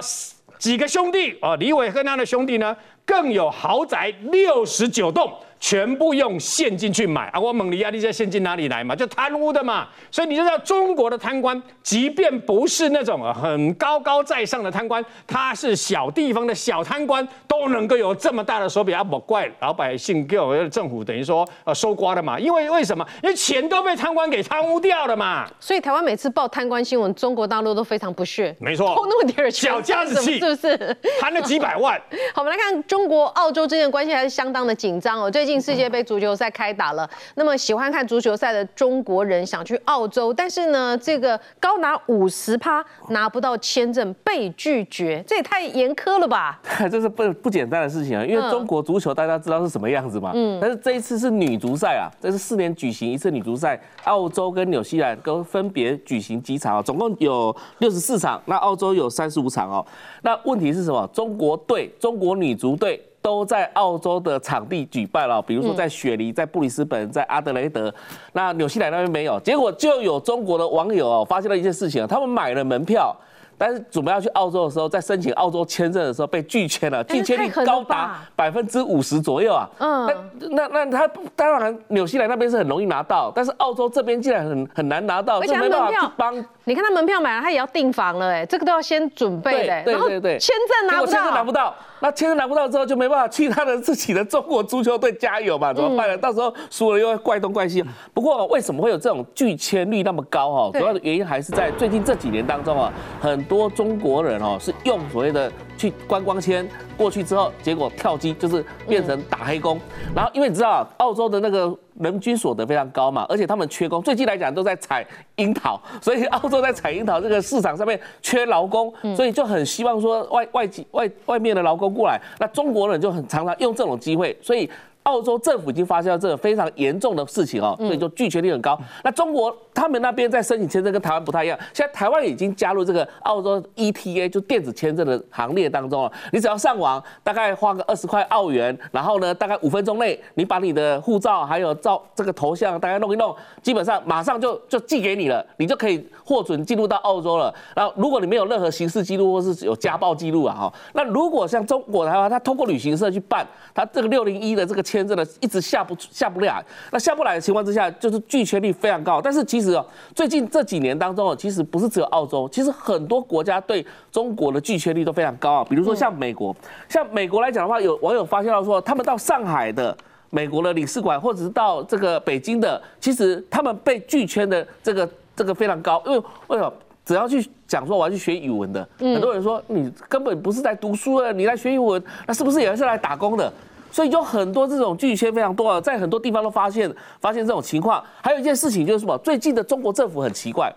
[0.59, 2.75] 几个兄弟啊，李伟和他的兄弟呢，
[3.07, 5.33] 更有豪宅六十九栋。
[5.59, 7.39] 全部用现金去买啊！
[7.39, 8.95] 我蒙尼亚，利这现金哪里来嘛？
[8.95, 9.87] 就贪污的嘛！
[10.11, 19.03] 所以你就知道中国的贪官，即便不是那种很高高在上的贪官，他是小地方的小贪官，都能够有这么大的手笔啊！
[19.03, 22.39] 不怪老百姓，给我们政府等于说呃收刮的嘛。
[22.39, 23.03] 因为为什么？
[23.23, 25.47] 因为钱都被贪官给贪污掉了嘛。
[25.59, 28.55] 所以台湾每次报贪官新闻，中国大陆都非常不屑。
[28.59, 30.97] 没错，偷那么点钱，小家子气是不是？
[31.19, 31.99] 贪了几百万。
[32.35, 35.29] 好，我们来看中国澳洲之间的关系还是相当的紧张哦。
[35.29, 46.61] 最近世界杯足球赛开打了，那么喜欢看足球赛的中国人想去澳洲，但是呢，这个高达五十趴拿不到签证，被拒绝，这也太严苛了吧？
[46.89, 59.85] 这是不不简单的事情啊，因为中国足球大家知道是什么样子嘛，嗯，但是这一次是女足赛啊，这是四年举行一次女足赛，澳洲跟纽西兰都分别举行几场啊，总共有六十四场，那澳洲有三十五场哦，
[60.21, 61.05] 那问题是什么？
[61.13, 62.86] 中国队，中国女足队。
[63.27, 67.93] 都在澳洲的场地举办了，比如说在雪梨、在布里斯本、在阿德雷德，
[68.31, 73.13] 那纽西兰那边没有，结果就有中国的网友哦发现了一件事情，他们买了门票。
[73.59, 79.67] 但是准备要去澳洲的时候，在申请澳洲签证的时候被拒签了，拒签率高达百分之五十左右啊。
[79.79, 80.05] 嗯，
[80.51, 89.83] 那那那他当然纽西兰那边是很容易拿到，但是澳洲这边竟然很很难拿到，而且门票帮你看他门票买了，他也要订房了，哎，这个都要先准备的。
[89.83, 95.73] 对对对，签证拿不到，签证拿不到，那签证拿不到之后就没办法去他的自己的中国足球队加油嘛？
[95.73, 96.17] 怎么办呢？
[96.17, 97.83] 到时候输了又要怪东怪西。
[98.13, 100.51] 不过为什么会有这种拒签率那么高？
[100.51, 103.47] 哈，主要的原因还是在最近这几年当中啊，很。
[103.47, 106.67] 多中国人哦，是用所谓的去观光签
[106.97, 109.79] 过去之后，结果跳机就是变成打黑工。
[110.15, 115.05] 然后因为你知道，澳洲的那个人均所得非常高嘛，而且他们缺工，最近来讲都在采
[115.35, 122.19] 樱桃，所以澳洲在采樱桃这个市场上面缺劳工，所以就很希望说外外籍外外面的劳工过来。
[122.39, 124.69] 那中国人就很常常用这种机会，所以。
[125.07, 128.77] 澳洲政府已经发现了这个非常严重的事情哦，所以就拒绝率很高。
[129.05, 136.11] 那中国他们那边在申请签证跟台湾不太一样，现在台湾已经加入这个澳洲 ETA 就电子签证的行列当中了。
[136.33, 147.53] 你只要上网，大概花个二十块澳元，然后呢，大概五分钟内，你把你的护照还有照这个头像大概弄一弄，基本上马上就就寄给你了，你就可以获准进入到澳洲了。
[147.73, 154.96] 然后如果你没有任何刑事记录或是有家暴记录啊，哈，那如果像中国的话，他通过旅行社去办，他这个六零一的这个签。
[154.97, 156.63] 圈真的一直下不下不来。
[156.91, 159.21] 那下不来的情况之下，就是拒签率非常高。
[159.21, 159.85] 但是其实哦，
[160.15, 165.65] 最近这几年当中哦，其实不是只有澳洲，其实很多国家对中国的拒签率都非常高啊。
[165.69, 166.55] 比如说像美国，
[166.89, 169.95] 像美国来讲的话，有网友发现到说，他们到上海的
[170.29, 176.17] 美国的领事馆，或者是到这个北京的，其实他们被拒签的这个这个非常高，因为
[176.47, 176.73] 为什么？
[177.05, 183.49] 只要去讲说我要去学语文的，很多人说你根本不是在读书的，你来学语文，那是不是也是来打工的？
[183.97, 186.87] 所以有很多这种拒签非常多啊，在很多地方都发现
[187.19, 188.03] 发现这种情况。
[188.21, 189.17] 还有一件事情就是什么？
[189.23, 190.71] 最近的中国政府很奇怪，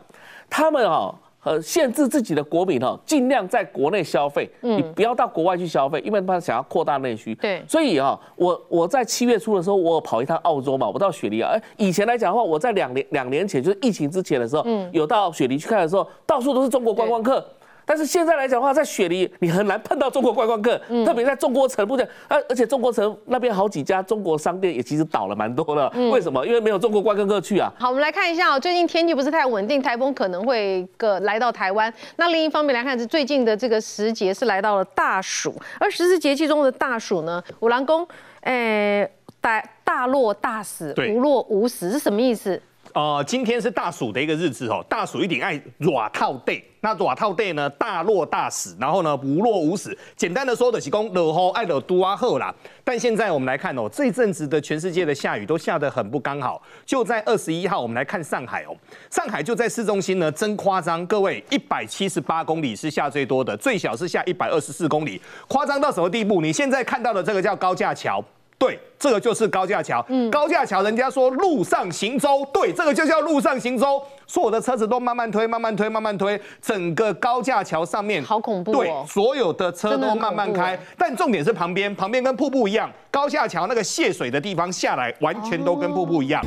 [0.48, 1.14] 他们啊。
[1.42, 7.34] 呃，限制自己的国民哦，尽量在国内消费，你不要到国外去消费，因为他想要扩大内需。
[7.36, 11.52] 对，所以啊，我我在七月初的时候，我跑一趟澳洲嘛，我到雪梨啊。
[11.54, 17.42] 哎，以前来讲的话，我在两年两年前，就是疫情之前的时候，嗯有到雪梨去看的时候，到处都是中国观光客。
[17.90, 25.90] 但是现在来讲的话，在雪梨你很难碰到中国观光客，特别在中国城不讲，而而且中国城那边好几家中国商店也其实倒了蛮多的。
[26.08, 26.46] 为什么？
[26.46, 27.72] 因为没有中国观光客去啊。
[27.80, 31.92] 好，我们来看一下哦，最近天气不是太稳定，台风可能会个来到台湾。
[32.14, 38.06] 那另一方面来看，是最近的这个时节是来到了大暑，而十四节气中的大暑呢，五郎公，
[38.42, 39.10] 诶，
[39.40, 42.62] 大大落大死，无落无死是什么意思？
[42.92, 49.96] 呃，今天是大暑的一个日子哦，大暑一定爱软套 day，那软套 day 呢，大落大死，然后呢无落无死。
[50.16, 52.52] 简单的说的是讲落雨爱落多啊后啦。
[52.82, 56.60] 但现在我们来看哦，这阵子的全世界的下雨都下得很不刚好。
[56.84, 58.74] 就在二十一号，我们来看上海哦，
[59.10, 66.40] 上海就在市中心呢，真夸张，各位一百七十八公里是下最多的，最小是下一百二十四公里，夸张到什么地步？
[66.40, 68.24] 你现在看到的这个叫高架桥。
[68.60, 70.04] 对，这个就是高架桥。
[70.08, 74.02] 嗯，高架桥，人家说路上行舟，对，这个就叫路上行舟。
[74.26, 78.70] 所有的车子都慢慢推，慢慢推，慢慢推，整个高架桥上面好恐怖。
[78.72, 86.44] 对，所有的车都慢慢开，但重点是旁边，旁边跟瀑布一样，高架桥那个泄水的地方下来，完全都跟瀑布一样。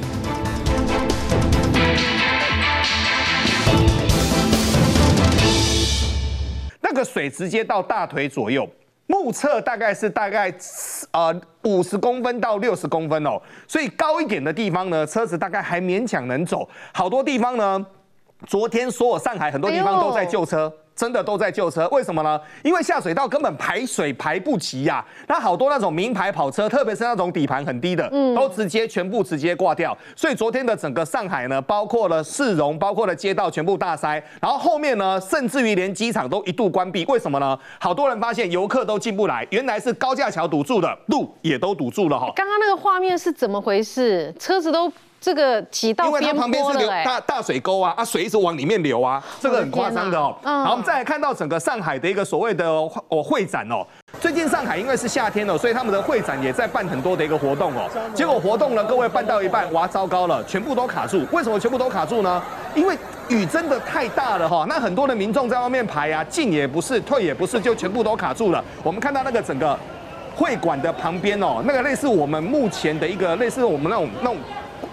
[6.80, 8.70] 那个水直接到大腿左右。
[9.14, 10.52] 目测大概是大概
[11.12, 16.68] 呃五十公分到六十公分哦，所以高一点的地方呢，车子大概还勉强能走。
[16.92, 17.86] 好多地方呢，
[18.48, 20.74] 昨天所有上海很多地方都在救车。
[20.96, 22.40] 真的都在救车，为什么呢？
[22.64, 25.04] 因为下水道根本排水排不齐呀。
[25.28, 29.98] 那好多那种名牌跑车，特别是那种底盘很低的，都直接全部直接挂掉。
[30.16, 34.24] 所以昨天的整个上海呢，包括了市容，包括了街道，全部大塞。
[34.40, 37.04] 然后后面呢，甚至于连机场都一度关闭。
[37.06, 37.58] 为什么呢？
[37.80, 42.32] 好多人发现游客都进不来，原来是高架桥堵住的，路也都堵住了哈。
[42.36, 44.34] 刚刚那个画面是怎么回事？
[44.38, 44.92] 车子都。
[45.24, 50.36] 这个挤到因为它旁边是流大大水沟啊，啊水一直往里面流啊，这个很夸张的哦。
[50.44, 53.88] 好，我们再来看到整个上海的一个所谓的哦会展哦。
[54.20, 57.90] 最近上海因为是夏天了，所以他们的会展也在办很多的一个活动哦。
[58.14, 61.26] 结果活动呢，各位办到一半，哇，糟糕了，全部都卡住。
[61.32, 62.44] 为什么全部都卡住呢？
[62.76, 62.94] 因为
[63.30, 64.66] 雨真的太大了哈。
[64.68, 68.62] 那很多的民众在外面排啊，进也不是，退也不是，就全部都卡住了。
[68.84, 69.80] 我们看到那个整个
[70.36, 74.36] 会馆的旁边哦，那个类似我们目前的一个类似我们那种那种。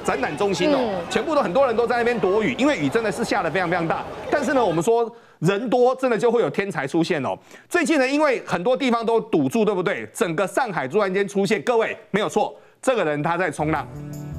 [0.05, 4.05] 展览中心哦，全部都很多人都在那边躲雨，因为雨真的是下的非常非常大。
[4.31, 7.37] 但是呢，我们说人多，真的就会有天才出现哦。
[7.69, 10.07] 最近呢，因为很多地方都堵住，对不对？
[10.13, 13.87] 整个上海突然间出现，各位没有错，这个人他在冲浪。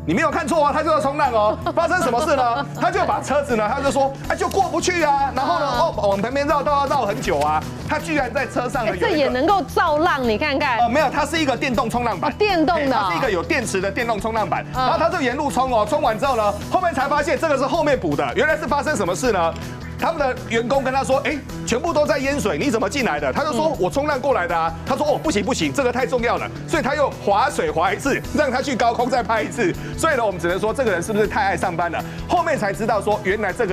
[0.03, 1.57] 你没有看错哦，他就要冲浪哦。
[1.75, 2.65] 发生什么事呢？
[2.79, 5.31] 他就把车子呢，他就说，哎，就过不去啊。
[5.35, 7.61] 然后呢，哦，往旁边绕，道要绕很久啊。
[7.87, 10.79] 他居然在车上，这也能够造浪，你看看。
[10.79, 14.65] 哦，没有，它是一个电动冲浪板，电动的，它是一个有电池的电动冲浪板。
[14.73, 18.27] 然后他就沿路冲哦，冲完之后呢，后面才发现这个是后面补的。
[18.35, 19.53] 原来是发生什么事呢？
[20.01, 29.71] 他们的员工跟他说：“哎，全部都在淹水，你怎么进来的？”他就说：“我冲浪过来的啊。”他说：“哦，不行不行，这个太重要了。”所以他又划水划一次，让他去高空再拍一次。
[29.95, 32.03] 所以呢，我们只能说这个人是不是太爱上班了？
[32.27, 33.69] 后面才知道说，原来这个